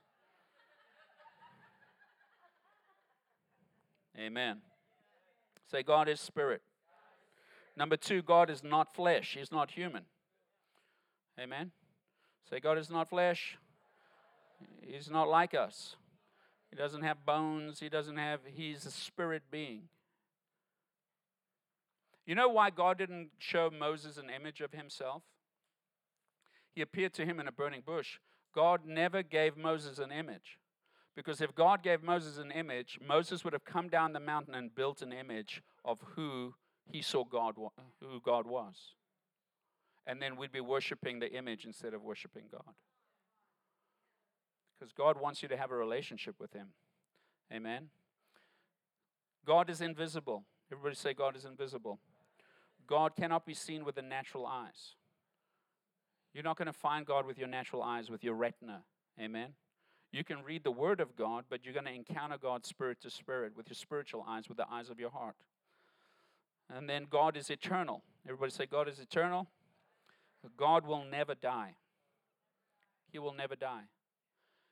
Amen. 4.18 4.62
Say, 5.70 5.82
God 5.82 6.08
is 6.08 6.20
spirit. 6.20 6.62
Number 7.76 7.96
two, 7.96 8.22
God 8.22 8.50
is 8.50 8.62
not 8.64 8.94
flesh, 8.94 9.36
He's 9.38 9.52
not 9.52 9.70
human. 9.70 10.04
Amen. 11.38 11.72
Say, 12.48 12.60
God 12.60 12.78
is 12.78 12.90
not 12.90 13.08
flesh, 13.08 13.58
He's 14.80 15.10
not 15.10 15.28
like 15.28 15.54
us. 15.54 15.96
He 16.70 16.76
doesn't 16.76 17.02
have 17.02 17.24
bones, 17.26 17.80
He 17.80 17.88
doesn't 17.88 18.16
have, 18.16 18.40
He's 18.46 18.86
a 18.86 18.90
spirit 18.90 19.42
being. 19.50 19.82
You 22.26 22.34
know 22.34 22.48
why 22.48 22.70
God 22.70 22.98
didn't 22.98 23.30
show 23.38 23.70
Moses 23.70 24.16
an 24.16 24.30
image 24.30 24.60
of 24.60 24.72
Himself? 24.72 25.22
He 26.76 26.82
appeared 26.82 27.14
to 27.14 27.24
him 27.24 27.40
in 27.40 27.48
a 27.48 27.52
burning 27.52 27.82
bush. 27.84 28.18
God 28.54 28.82
never 28.84 29.22
gave 29.22 29.56
Moses 29.56 29.98
an 29.98 30.12
image. 30.12 30.58
Because 31.16 31.40
if 31.40 31.54
God 31.54 31.82
gave 31.82 32.02
Moses 32.02 32.36
an 32.36 32.50
image, 32.50 32.98
Moses 33.04 33.42
would 33.42 33.54
have 33.54 33.64
come 33.64 33.88
down 33.88 34.12
the 34.12 34.20
mountain 34.20 34.54
and 34.54 34.74
built 34.74 35.00
an 35.00 35.12
image 35.12 35.62
of 35.82 35.98
who 36.14 36.54
he 36.90 37.02
saw 37.02 37.24
God, 37.24 37.56
who 38.00 38.20
God 38.20 38.46
was. 38.46 38.94
And 40.06 40.22
then 40.22 40.36
we'd 40.36 40.52
be 40.52 40.60
worshiping 40.60 41.18
the 41.18 41.32
image 41.32 41.64
instead 41.64 41.94
of 41.94 42.02
worshiping 42.02 42.44
God. 42.52 42.74
Because 44.78 44.92
God 44.92 45.20
wants 45.20 45.42
you 45.42 45.48
to 45.48 45.56
have 45.56 45.70
a 45.70 45.76
relationship 45.76 46.36
with 46.38 46.52
Him. 46.52 46.68
Amen. 47.52 47.88
God 49.44 49.70
is 49.70 49.80
invisible. 49.80 50.44
Everybody 50.70 50.96
say, 50.96 51.14
God 51.14 51.34
is 51.34 51.44
invisible. 51.44 51.98
God 52.86 53.16
cannot 53.16 53.46
be 53.46 53.54
seen 53.54 53.84
with 53.84 53.94
the 53.94 54.02
natural 54.02 54.46
eyes. 54.46 54.94
You're 56.34 56.44
not 56.44 56.56
going 56.56 56.66
to 56.66 56.72
find 56.72 57.06
God 57.06 57.26
with 57.26 57.38
your 57.38 57.48
natural 57.48 57.82
eyes, 57.82 58.10
with 58.10 58.22
your 58.22 58.34
retina. 58.34 58.82
Amen. 59.18 59.54
You 60.16 60.24
can 60.24 60.42
read 60.42 60.64
the 60.64 60.70
Word 60.70 61.00
of 61.00 61.14
God, 61.14 61.44
but 61.50 61.62
you're 61.62 61.74
going 61.74 61.84
to 61.84 61.92
encounter 61.92 62.38
God 62.40 62.64
spirit 62.64 63.02
to 63.02 63.10
spirit 63.10 63.52
with 63.54 63.68
your 63.68 63.74
spiritual 63.74 64.24
eyes, 64.26 64.48
with 64.48 64.56
the 64.56 64.64
eyes 64.72 64.88
of 64.88 64.98
your 64.98 65.10
heart. 65.10 65.34
And 66.74 66.88
then 66.88 67.06
God 67.10 67.36
is 67.36 67.50
eternal. 67.50 68.00
Everybody 68.24 68.50
say, 68.50 68.64
God 68.64 68.88
is 68.88 68.98
eternal. 68.98 69.46
God 70.56 70.86
will 70.86 71.04
never 71.04 71.34
die. 71.34 71.74
He 73.12 73.18
will 73.18 73.34
never 73.34 73.56
die. 73.56 73.82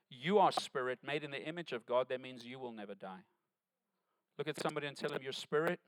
You 0.08 0.38
are 0.38 0.50
spirit 0.50 1.00
made 1.06 1.22
in 1.22 1.30
the 1.30 1.46
image 1.46 1.72
of 1.72 1.84
God. 1.84 2.08
That 2.08 2.22
means 2.22 2.46
you 2.46 2.58
will 2.58 2.72
never 2.72 2.94
die. 2.94 3.24
Look 4.38 4.48
at 4.48 4.58
somebody 4.58 4.86
and 4.86 4.96
tell 4.96 5.10
them, 5.10 5.20
You're 5.22 5.34
spirit 5.34 5.78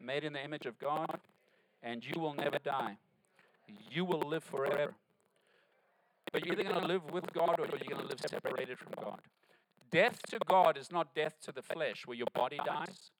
made 0.00 0.24
in 0.24 0.32
the 0.32 0.42
image 0.42 0.64
of 0.64 0.78
God, 0.78 1.20
and 1.82 2.02
you 2.02 2.18
will 2.18 2.32
never 2.32 2.58
die. 2.58 2.96
You 3.90 4.06
will 4.06 4.22
live 4.22 4.42
forever. 4.42 4.94
But 6.32 6.44
you're 6.44 6.54
either 6.54 6.64
going 6.64 6.80
to 6.80 6.86
live 6.86 7.10
with 7.10 7.32
God 7.32 7.58
or 7.58 7.66
you're 7.66 7.96
going 7.96 8.02
to 8.02 8.08
live 8.08 8.20
separated 8.20 8.78
from 8.78 8.92
God. 9.02 9.20
Death 9.90 10.20
to 10.30 10.38
God 10.46 10.78
is 10.78 10.92
not 10.92 11.14
death 11.14 11.40
to 11.42 11.52
the 11.52 11.62
flesh, 11.62 12.06
where 12.06 12.16
your 12.16 12.28
body 12.34 12.58
dies. 12.64 13.10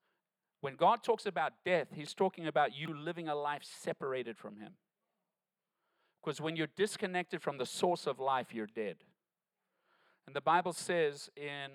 When 0.60 0.76
God 0.76 1.02
talks 1.02 1.26
about 1.26 1.52
death, 1.64 1.88
He's 1.94 2.14
talking 2.14 2.46
about 2.46 2.76
you 2.76 2.94
living 2.94 3.28
a 3.28 3.34
life 3.34 3.62
separated 3.64 4.38
from 4.38 4.56
Him. 4.56 4.74
Because 6.22 6.40
when 6.40 6.54
you're 6.54 6.68
disconnected 6.76 7.42
from 7.42 7.58
the 7.58 7.66
source 7.66 8.06
of 8.06 8.20
life, 8.20 8.48
you're 8.52 8.66
dead. 8.66 8.96
And 10.26 10.36
the 10.36 10.40
Bible 10.40 10.72
says 10.72 11.30
in, 11.34 11.70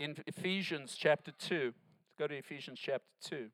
in 0.00 0.16
Ephesians 0.26 0.96
chapter 0.98 1.30
2, 1.30 1.72
let's 1.74 2.14
go 2.18 2.26
to 2.26 2.34
Ephesians 2.34 2.80
chapter 2.82 3.06
2. 3.26 3.48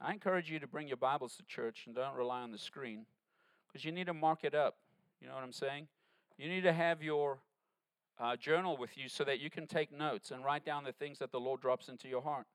I 0.00 0.12
encourage 0.12 0.50
you 0.50 0.58
to 0.58 0.66
bring 0.66 0.88
your 0.88 0.96
Bibles 0.96 1.36
to 1.36 1.44
church 1.44 1.84
and 1.86 1.94
don't 1.94 2.16
rely 2.16 2.40
on 2.40 2.50
the 2.50 2.58
screen 2.58 3.04
because 3.68 3.84
you 3.84 3.92
need 3.92 4.06
to 4.06 4.14
mark 4.14 4.44
it 4.44 4.54
up. 4.54 4.76
You 5.20 5.28
know 5.28 5.34
what 5.34 5.44
I'm 5.44 5.52
saying? 5.52 5.88
You 6.36 6.48
need 6.48 6.62
to 6.62 6.72
have 6.72 7.02
your 7.02 7.38
uh, 8.18 8.36
journal 8.36 8.76
with 8.76 8.96
you 8.96 9.08
so 9.08 9.24
that 9.24 9.40
you 9.40 9.50
can 9.50 9.66
take 9.66 9.96
notes 9.96 10.30
and 10.30 10.44
write 10.44 10.64
down 10.64 10.84
the 10.84 10.92
things 10.92 11.18
that 11.18 11.32
the 11.32 11.40
Lord 11.40 11.60
drops 11.60 11.88
into 11.88 12.08
your 12.08 12.22
heart. 12.22 12.46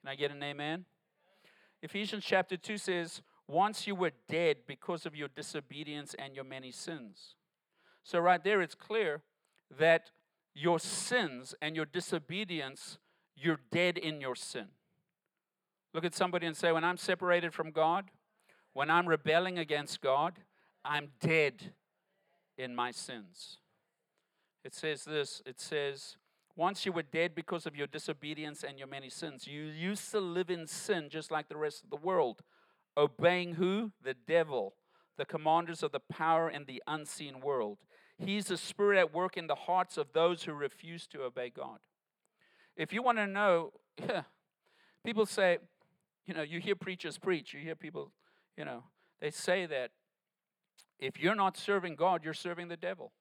Can 0.00 0.10
I 0.10 0.14
get 0.16 0.30
an 0.30 0.42
amen? 0.42 0.84
Ephesians 1.82 2.24
chapter 2.24 2.56
2 2.56 2.78
says, 2.78 3.22
Once 3.46 3.86
you 3.86 3.94
were 3.94 4.12
dead 4.28 4.58
because 4.66 5.06
of 5.06 5.14
your 5.14 5.28
disobedience 5.28 6.14
and 6.18 6.34
your 6.34 6.44
many 6.44 6.70
sins. 6.70 7.34
So, 8.02 8.18
right 8.18 8.42
there, 8.42 8.60
it's 8.60 8.74
clear 8.74 9.22
that 9.78 10.10
your 10.54 10.78
sins 10.78 11.54
and 11.60 11.74
your 11.74 11.86
disobedience, 11.86 12.98
you're 13.36 13.60
dead 13.72 13.98
in 13.98 14.20
your 14.20 14.34
sin. 14.34 14.66
Look 15.92 16.04
at 16.04 16.14
somebody 16.14 16.46
and 16.46 16.56
say, 16.56 16.72
When 16.72 16.84
I'm 16.84 16.96
separated 16.96 17.54
from 17.54 17.70
God, 17.70 18.04
when 18.74 18.90
I'm 18.90 19.06
rebelling 19.06 19.58
against 19.58 20.00
God, 20.00 20.34
I'm 20.84 21.08
dead 21.20 21.72
in 22.58 22.74
my 22.74 22.90
sins. 22.90 23.58
It 24.64 24.74
says 24.74 25.04
this 25.04 25.42
it 25.46 25.60
says, 25.60 26.16
Once 26.56 26.84
you 26.84 26.92
were 26.92 27.02
dead 27.02 27.34
because 27.34 27.66
of 27.66 27.76
your 27.76 27.86
disobedience 27.86 28.62
and 28.62 28.78
your 28.78 28.88
many 28.88 29.08
sins. 29.08 29.46
You 29.46 29.62
used 29.62 30.10
to 30.10 30.20
live 30.20 30.50
in 30.50 30.66
sin 30.66 31.08
just 31.08 31.30
like 31.30 31.48
the 31.48 31.56
rest 31.56 31.84
of 31.84 31.90
the 31.90 31.96
world, 31.96 32.42
obeying 32.96 33.54
who? 33.54 33.92
The 34.02 34.14
devil, 34.14 34.74
the 35.16 35.24
commanders 35.24 35.82
of 35.82 35.92
the 35.92 36.00
power 36.00 36.50
in 36.50 36.64
the 36.64 36.82
unseen 36.86 37.40
world. 37.40 37.78
He's 38.18 38.46
the 38.46 38.56
spirit 38.56 38.98
at 38.98 39.12
work 39.12 39.36
in 39.36 39.46
the 39.46 39.54
hearts 39.54 39.98
of 39.98 40.12
those 40.12 40.44
who 40.44 40.52
refuse 40.52 41.06
to 41.08 41.22
obey 41.22 41.50
God. 41.50 41.78
If 42.76 42.92
you 42.92 43.02
want 43.02 43.18
to 43.18 43.26
know, 43.26 43.72
people 45.04 45.26
say, 45.26 45.58
you 46.26 46.34
know, 46.34 46.42
you 46.42 46.60
hear 46.60 46.74
preachers 46.74 47.18
preach, 47.18 47.52
you 47.52 47.60
hear 47.60 47.74
people, 47.74 48.12
you 48.56 48.64
know, 48.64 48.84
they 49.20 49.30
say 49.30 49.66
that 49.66 49.90
if 50.98 51.20
you're 51.20 51.34
not 51.34 51.56
serving 51.56 51.96
God, 51.96 52.24
you're 52.24 52.34
serving 52.34 52.68
the 52.68 52.76
devil. 52.76 53.12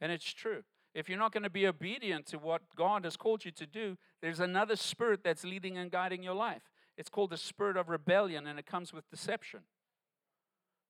And 0.00 0.12
it's 0.12 0.32
true. 0.32 0.62
If 0.94 1.08
you're 1.08 1.18
not 1.18 1.32
going 1.32 1.42
to 1.42 1.50
be 1.50 1.66
obedient 1.66 2.26
to 2.26 2.38
what 2.38 2.62
God 2.76 3.04
has 3.04 3.16
called 3.16 3.44
you 3.44 3.50
to 3.52 3.66
do, 3.66 3.96
there's 4.20 4.40
another 4.40 4.76
spirit 4.76 5.20
that's 5.24 5.44
leading 5.44 5.78
and 5.78 5.90
guiding 5.90 6.22
your 6.22 6.34
life. 6.34 6.62
It's 6.98 7.08
called 7.08 7.30
the 7.30 7.38
spirit 7.38 7.76
of 7.76 7.88
rebellion, 7.88 8.46
and 8.46 8.58
it 8.58 8.66
comes 8.66 8.92
with 8.92 9.08
deception. 9.08 9.60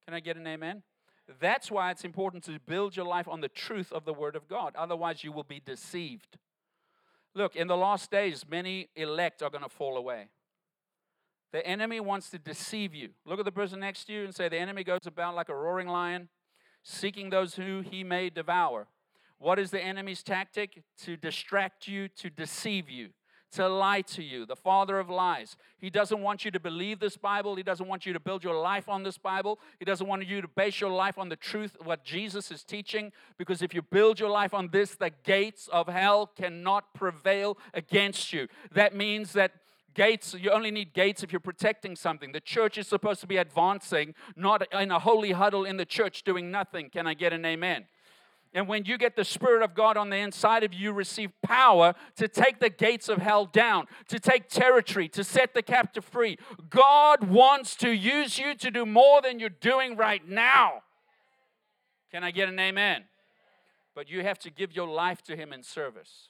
Can 0.05 0.15
I 0.15 0.21
get 0.21 0.37
an 0.37 0.47
amen? 0.47 0.83
That's 1.41 1.71
why 1.71 1.93
it's 1.93 2.05
important 2.05 2.43
to 2.45 2.59
build 2.67 2.97
your 2.97 3.07
life 3.07 3.29
on 3.29 3.41
the 3.41 3.49
truth 3.49 3.93
of 3.93 4.05
the 4.05 4.13
Word 4.13 4.35
of 4.35 4.49
God. 4.49 4.75
Otherwise, 4.77 5.23
you 5.23 5.31
will 5.31 5.45
be 5.45 5.61
deceived. 5.65 6.37
Look, 7.35 7.55
in 7.55 7.69
the 7.69 7.77
last 7.77 8.11
days, 8.11 8.45
many 8.49 8.89
elect 8.97 9.41
are 9.43 9.51
going 9.51 9.63
to 9.63 9.69
fall 9.69 9.97
away. 9.97 10.27
The 11.53 11.67
enemy 11.67 12.01
wants 12.01 12.31
to 12.31 12.39
deceive 12.39 12.95
you. 12.95 13.11
Look 13.27 13.39
at 13.39 13.45
the 13.45 13.53
person 13.53 13.81
next 13.81 14.05
to 14.05 14.13
you 14.13 14.25
and 14.25 14.35
say, 14.35 14.49
The 14.49 14.59
enemy 14.59 14.85
goes 14.85 15.07
about 15.07 15.35
like 15.35 15.51
a 15.51 15.55
roaring 15.55 15.89
lion, 15.89 16.29
seeking 16.83 17.31
those 17.31 17.55
who 17.55 17.83
he 17.83 18.03
may 18.03 18.31
devour. 18.31 18.89
What 19.39 19.59
is 19.59 19.71
the 19.71 19.83
enemy's 19.83 20.23
tactic? 20.23 20.83
To 21.05 21.17
distract 21.17 21.89
you, 21.89 22.09
to 22.09 22.31
deceive 22.31 22.89
you, 22.89 23.11
to 23.53 23.69
lie 23.69 24.01
to 24.03 24.23
you, 24.23 24.47
the 24.47 24.57
father 24.57 24.99
of 24.99 25.11
lies. 25.11 25.57
He 25.79 25.91
doesn't 25.91 26.23
want 26.23 26.45
you 26.45 26.51
to 26.53 26.61
believe 26.61 27.01
this 27.01 27.17
Bible. 27.19 27.57
He 27.57 27.63
doesn't 27.63 27.87
want 27.87 28.07
you 28.07 28.13
to 28.15 28.21
build 28.21 28.43
your 28.43 28.59
life 28.59 28.89
on 28.89 29.03
this 29.03 29.19
Bible. 29.19 29.59
He 29.79 29.85
doesn't 29.85 30.07
want 30.07 30.27
you 30.27 30.41
to 30.41 30.49
base 30.49 30.81
your 30.81 30.91
life 30.91 31.19
on 31.19 31.29
the 31.29 31.37
truth 31.37 31.77
what 31.83 32.05
Jesus 32.05 32.51
is 32.51 32.65
teaching. 32.65 33.13
Because 33.37 33.61
if 33.61 33.75
you 33.75 33.83
build 33.83 34.19
your 34.19 34.31
life 34.31 34.55
on 34.55 34.69
this, 34.69 34.95
the 34.95 35.11
gates 35.25 35.69
of 35.73 35.89
hell 35.89 36.31
cannot 36.35 36.95
prevail 36.95 37.59
against 37.75 38.33
you. 38.33 38.49
That 38.73 38.95
means 38.95 39.35
that 39.35 39.53
gates 39.95 40.35
you 40.39 40.51
only 40.51 40.71
need 40.71 40.93
gates 40.93 41.23
if 41.23 41.33
you're 41.33 41.41
protecting 41.41 41.97
something 41.97 42.33
the 42.33 42.41
church 42.41 42.79
is 42.79 42.87
supposed 42.87 43.21
to 43.21 43.27
be 43.27 43.37
advancing 43.37 44.15
not 44.37 44.67
in 44.73 44.91
a 44.91 44.99
holy 44.99 45.33
huddle 45.33 45.65
in 45.65 45.77
the 45.77 45.85
church 45.85 46.23
doing 46.23 46.51
nothing 46.51 46.89
can 46.91 47.07
i 47.07 47.15
get 47.15 47.33
an 47.33 47.45
amen 47.45 47.85
and 48.55 48.69
when 48.69 48.85
you 48.85 48.99
get 48.99 49.17
the 49.17 49.25
Spirit 49.25 49.63
of 49.63 49.75
God 49.75 49.97
on 49.97 50.11
the 50.11 50.17
inside 50.17 50.63
of 50.63 50.75
you, 50.75 50.81
you 50.81 50.93
receive 50.93 51.31
power 51.43 51.95
to 52.17 52.29
take 52.29 52.61
the 52.61 52.69
gates 52.69 53.09
of 53.09 53.19
hell 53.19 53.47
down, 53.47 53.87
to 54.09 54.19
take 54.19 54.49
territory, 54.49 55.09
to 55.09 55.25
set 55.25 55.55
the 55.55 55.63
captive 55.63 56.05
free. 56.05 56.37
God 56.69 57.25
wants 57.25 57.77
to 57.77 57.91
use 57.91 58.39
you 58.39 58.55
to 58.57 58.71
do 58.71 58.85
more 58.85 59.23
than 59.23 59.39
you're 59.39 59.49
doing 59.49 59.97
right 59.97 60.27
now. 60.29 60.83
Can 62.11 62.25
I 62.25 62.31
get 62.31 62.51
an 62.51 62.59
amen? 62.59 63.05
But 63.95 64.11
you 64.11 64.23
have 64.23 64.39
to 64.41 64.51
give 64.51 64.77
your 64.77 64.89
life 64.89 65.23
to 65.23 65.37
Him 65.37 65.53
in 65.53 65.63
service. 65.63 66.29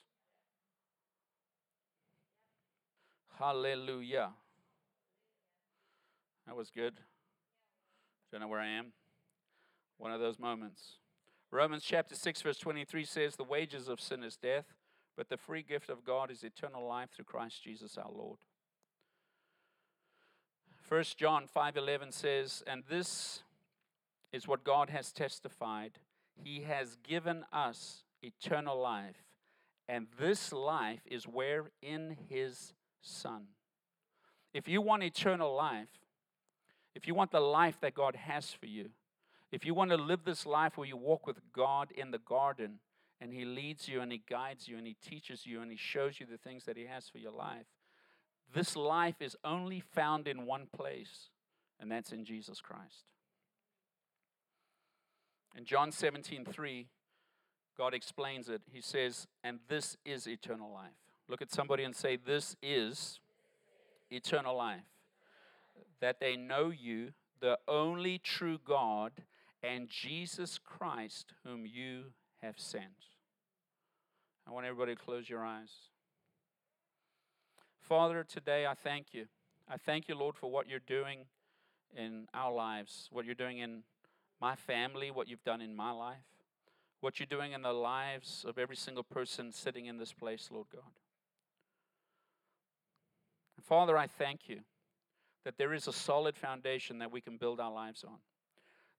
Hallelujah. 3.43 4.29
That 6.47 6.55
was 6.55 6.69
good. 6.69 6.93
Don't 8.31 8.39
know 8.39 8.47
where 8.47 8.61
I 8.61 8.69
am. 8.69 8.93
One 9.97 10.13
of 10.13 10.21
those 10.21 10.39
moments. 10.39 10.99
Romans 11.51 11.83
chapter 11.83 12.15
6, 12.15 12.41
verse 12.41 12.57
23 12.57 13.03
says, 13.03 13.35
The 13.35 13.43
wages 13.43 13.89
of 13.89 13.99
sin 13.99 14.23
is 14.23 14.37
death, 14.37 14.67
but 15.17 15.27
the 15.27 15.35
free 15.35 15.61
gift 15.61 15.89
of 15.89 16.05
God 16.05 16.31
is 16.31 16.45
eternal 16.45 16.87
life 16.87 17.09
through 17.13 17.25
Christ 17.25 17.61
Jesus 17.61 17.97
our 17.97 18.09
Lord. 18.09 18.39
1 20.87 21.03
John 21.17 21.45
5:11 21.45 22.13
says, 22.13 22.63
"And 22.65 22.85
this 22.85 23.43
is 24.31 24.47
what 24.47 24.63
God 24.63 24.89
has 24.89 25.11
testified. 25.11 25.99
He 26.41 26.61
has 26.61 26.95
given 26.95 27.45
us 27.51 28.05
eternal 28.21 28.79
life, 28.79 29.25
and 29.89 30.07
this 30.17 30.53
life 30.53 31.01
is 31.05 31.27
where 31.27 31.71
in 31.81 32.11
his 32.29 32.73
son." 33.03 33.47
If 34.53 34.67
you 34.67 34.81
want 34.81 35.03
eternal 35.03 35.53
life, 35.53 35.89
if 36.95 37.07
you 37.07 37.15
want 37.15 37.31
the 37.31 37.39
life 37.39 37.79
that 37.81 37.93
God 37.93 38.15
has 38.15 38.51
for 38.51 38.67
you, 38.67 38.91
if 39.51 39.65
you 39.65 39.73
want 39.73 39.91
to 39.91 39.97
live 39.97 40.23
this 40.23 40.45
life 40.45 40.77
where 40.77 40.87
you 40.87 40.97
walk 40.97 41.27
with 41.27 41.39
God 41.51 41.91
in 41.91 42.11
the 42.11 42.17
garden 42.19 42.79
and 43.19 43.33
He 43.33 43.45
leads 43.45 43.87
you 43.87 44.01
and 44.01 44.11
He 44.11 44.23
guides 44.27 44.67
you 44.67 44.77
and 44.77 44.87
He 44.87 44.95
teaches 44.95 45.45
you 45.45 45.61
and 45.61 45.71
He 45.71 45.77
shows 45.77 46.19
you 46.19 46.25
the 46.25 46.37
things 46.37 46.65
that 46.65 46.77
He 46.77 46.85
has 46.85 47.09
for 47.09 47.17
your 47.19 47.31
life, 47.31 47.67
this 48.53 48.75
life 48.75 49.21
is 49.21 49.35
only 49.43 49.79
found 49.79 50.27
in 50.27 50.45
one 50.45 50.67
place, 50.67 51.29
and 51.79 51.91
that's 51.91 52.11
in 52.11 52.23
Jesus 52.25 52.61
Christ. 52.61 53.05
In 55.55 55.65
John 55.65 55.91
17, 55.91 56.45
3, 56.45 56.87
God 57.77 57.93
explains 57.93 58.49
it. 58.49 58.61
He 58.71 58.81
says, 58.81 59.27
And 59.43 59.59
this 59.67 59.97
is 60.05 60.27
eternal 60.27 60.71
life. 60.71 61.02
Look 61.33 61.41
at 61.41 61.51
somebody 61.51 61.83
and 61.83 61.95
say, 61.95 62.15
This 62.15 62.55
is 62.61 63.19
eternal 64.11 64.55
life. 64.55 64.85
That 65.99 66.19
they 66.19 66.35
know 66.35 66.69
you, 66.69 67.13
the 67.41 67.57
only 67.67 68.19
true 68.19 68.59
God, 68.63 69.13
and 69.63 69.89
Jesus 69.89 70.59
Christ, 70.63 71.33
whom 71.43 71.65
you 71.65 72.13
have 72.43 72.59
sent. 72.59 73.07
I 74.47 74.51
want 74.51 74.67
everybody 74.67 74.93
to 74.93 75.01
close 75.01 75.27
your 75.27 75.43
eyes. 75.43 75.71
Father, 77.79 78.23
today 78.23 78.67
I 78.67 78.75
thank 78.75 79.07
you. 79.11 79.25
I 79.67 79.77
thank 79.77 80.07
you, 80.07 80.13
Lord, 80.13 80.35
for 80.35 80.51
what 80.51 80.69
you're 80.69 80.77
doing 80.85 81.25
in 81.97 82.27
our 82.35 82.53
lives, 82.53 83.09
what 83.11 83.25
you're 83.25 83.33
doing 83.33 83.57
in 83.57 83.81
my 84.39 84.55
family, 84.55 85.09
what 85.09 85.27
you've 85.27 85.43
done 85.43 85.61
in 85.61 85.75
my 85.75 85.89
life, 85.89 86.27
what 86.99 87.19
you're 87.19 87.25
doing 87.25 87.53
in 87.53 87.63
the 87.63 87.73
lives 87.73 88.45
of 88.47 88.59
every 88.59 88.75
single 88.75 89.01
person 89.03 89.51
sitting 89.51 89.87
in 89.87 89.97
this 89.97 90.13
place, 90.13 90.49
Lord 90.51 90.67
God. 90.71 90.91
Father, 93.63 93.97
I 93.97 94.07
thank 94.07 94.49
you 94.49 94.59
that 95.45 95.57
there 95.57 95.73
is 95.73 95.87
a 95.87 95.93
solid 95.93 96.37
foundation 96.37 96.99
that 96.99 97.11
we 97.11 97.21
can 97.21 97.37
build 97.37 97.59
our 97.59 97.71
lives 97.71 98.03
on. 98.03 98.17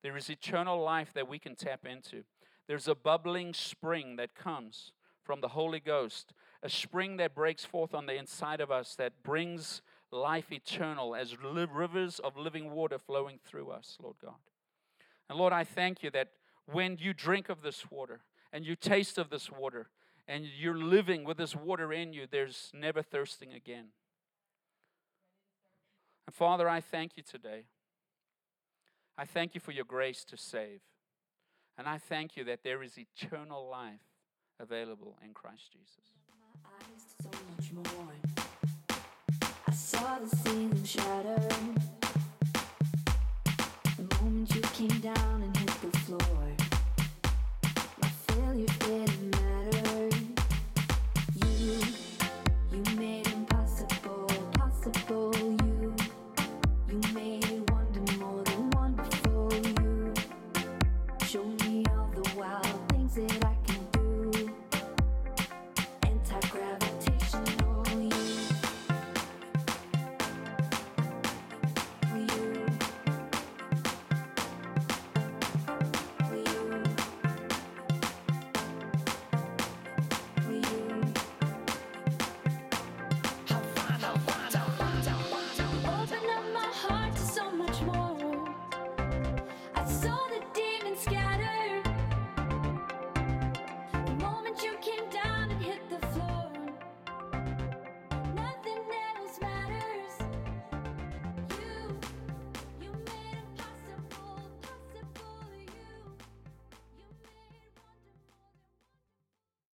There 0.03 0.16
is 0.16 0.29
eternal 0.29 0.83
life 0.83 1.12
that 1.14 1.29
we 1.29 1.38
can 1.38 1.55
tap 1.55 1.87
into. 1.87 2.24
There's 2.66 2.88
a 2.88 2.94
bubbling 2.94 3.55
spring 3.55 4.16
that 4.16 4.35
comes 4.35 4.92
from 5.22 5.40
the 5.40 5.48
Holy 5.48 5.81
Ghost, 5.81 6.33
a 6.62 6.68
spring 6.68 7.16
that 7.16 7.35
breaks 7.35 7.64
forth 7.64 7.94
on 7.94 8.07
the 8.07 8.16
inside 8.16 8.61
of 8.61 8.70
us 8.70 8.94
that 8.96 9.22
brings 9.22 9.81
life 10.11 10.53
eternal 10.53 11.14
as 11.14 11.42
rivers 11.42 12.18
of 12.18 12.37
living 12.37 12.70
water 12.70 12.98
flowing 12.98 13.38
through 13.42 13.70
us, 13.70 13.96
Lord 14.03 14.16
God. 14.22 14.35
And 15.29 15.38
Lord, 15.38 15.53
I 15.53 15.64
thank 15.64 16.03
you 16.03 16.11
that 16.11 16.29
when 16.70 16.98
you 16.98 17.12
drink 17.12 17.48
of 17.48 17.62
this 17.62 17.90
water 17.90 18.20
and 18.53 18.64
you 18.64 18.77
taste 18.77 19.18
of 19.18 19.31
this 19.31 19.50
water 19.50 19.88
and 20.29 20.44
you're 20.44 20.79
living 20.79 21.24
with 21.24 21.38
this 21.38 21.55
water 21.57 21.92
in 21.92 22.12
you, 22.12 22.27
there's 22.31 22.70
never 22.74 23.03
thirsting 23.03 23.53
again. 23.53 23.88
And 26.26 26.34
Father, 26.34 26.68
I 26.68 26.80
thank 26.80 27.16
you 27.16 27.22
today. 27.22 27.64
I 29.16 29.24
thank 29.24 29.54
you 29.54 29.60
for 29.60 29.72
your 29.72 29.84
grace 29.84 30.24
to 30.24 30.37
save. 30.37 30.80
And 31.76 31.88
I 31.88 31.98
thank 31.98 32.37
you 32.37 32.44
that 32.44 32.62
there 32.62 32.82
is 32.82 32.98
eternal 32.98 33.68
life 33.68 34.00
available 34.60 35.16
in 35.24 35.34
Christ 35.34 35.72
Jesus. 35.72 36.14
So 37.22 37.30
much 37.56 37.72
more. 37.72 38.12
I 39.66 39.72
saw 39.72 40.18
the 40.18 40.37
ceiling 40.37 40.84
shatter. 40.84 41.40
The 43.96 44.16
moment 44.22 44.54
you 44.54 44.60
came 44.62 45.00
down 45.00 45.42
and 45.42 45.56
hit 45.56 45.80
the 45.80 45.98
floor, 45.98 46.56
my 48.00 48.08
failure 48.08 48.66
didn't 48.80 49.30
matter. 49.32 49.43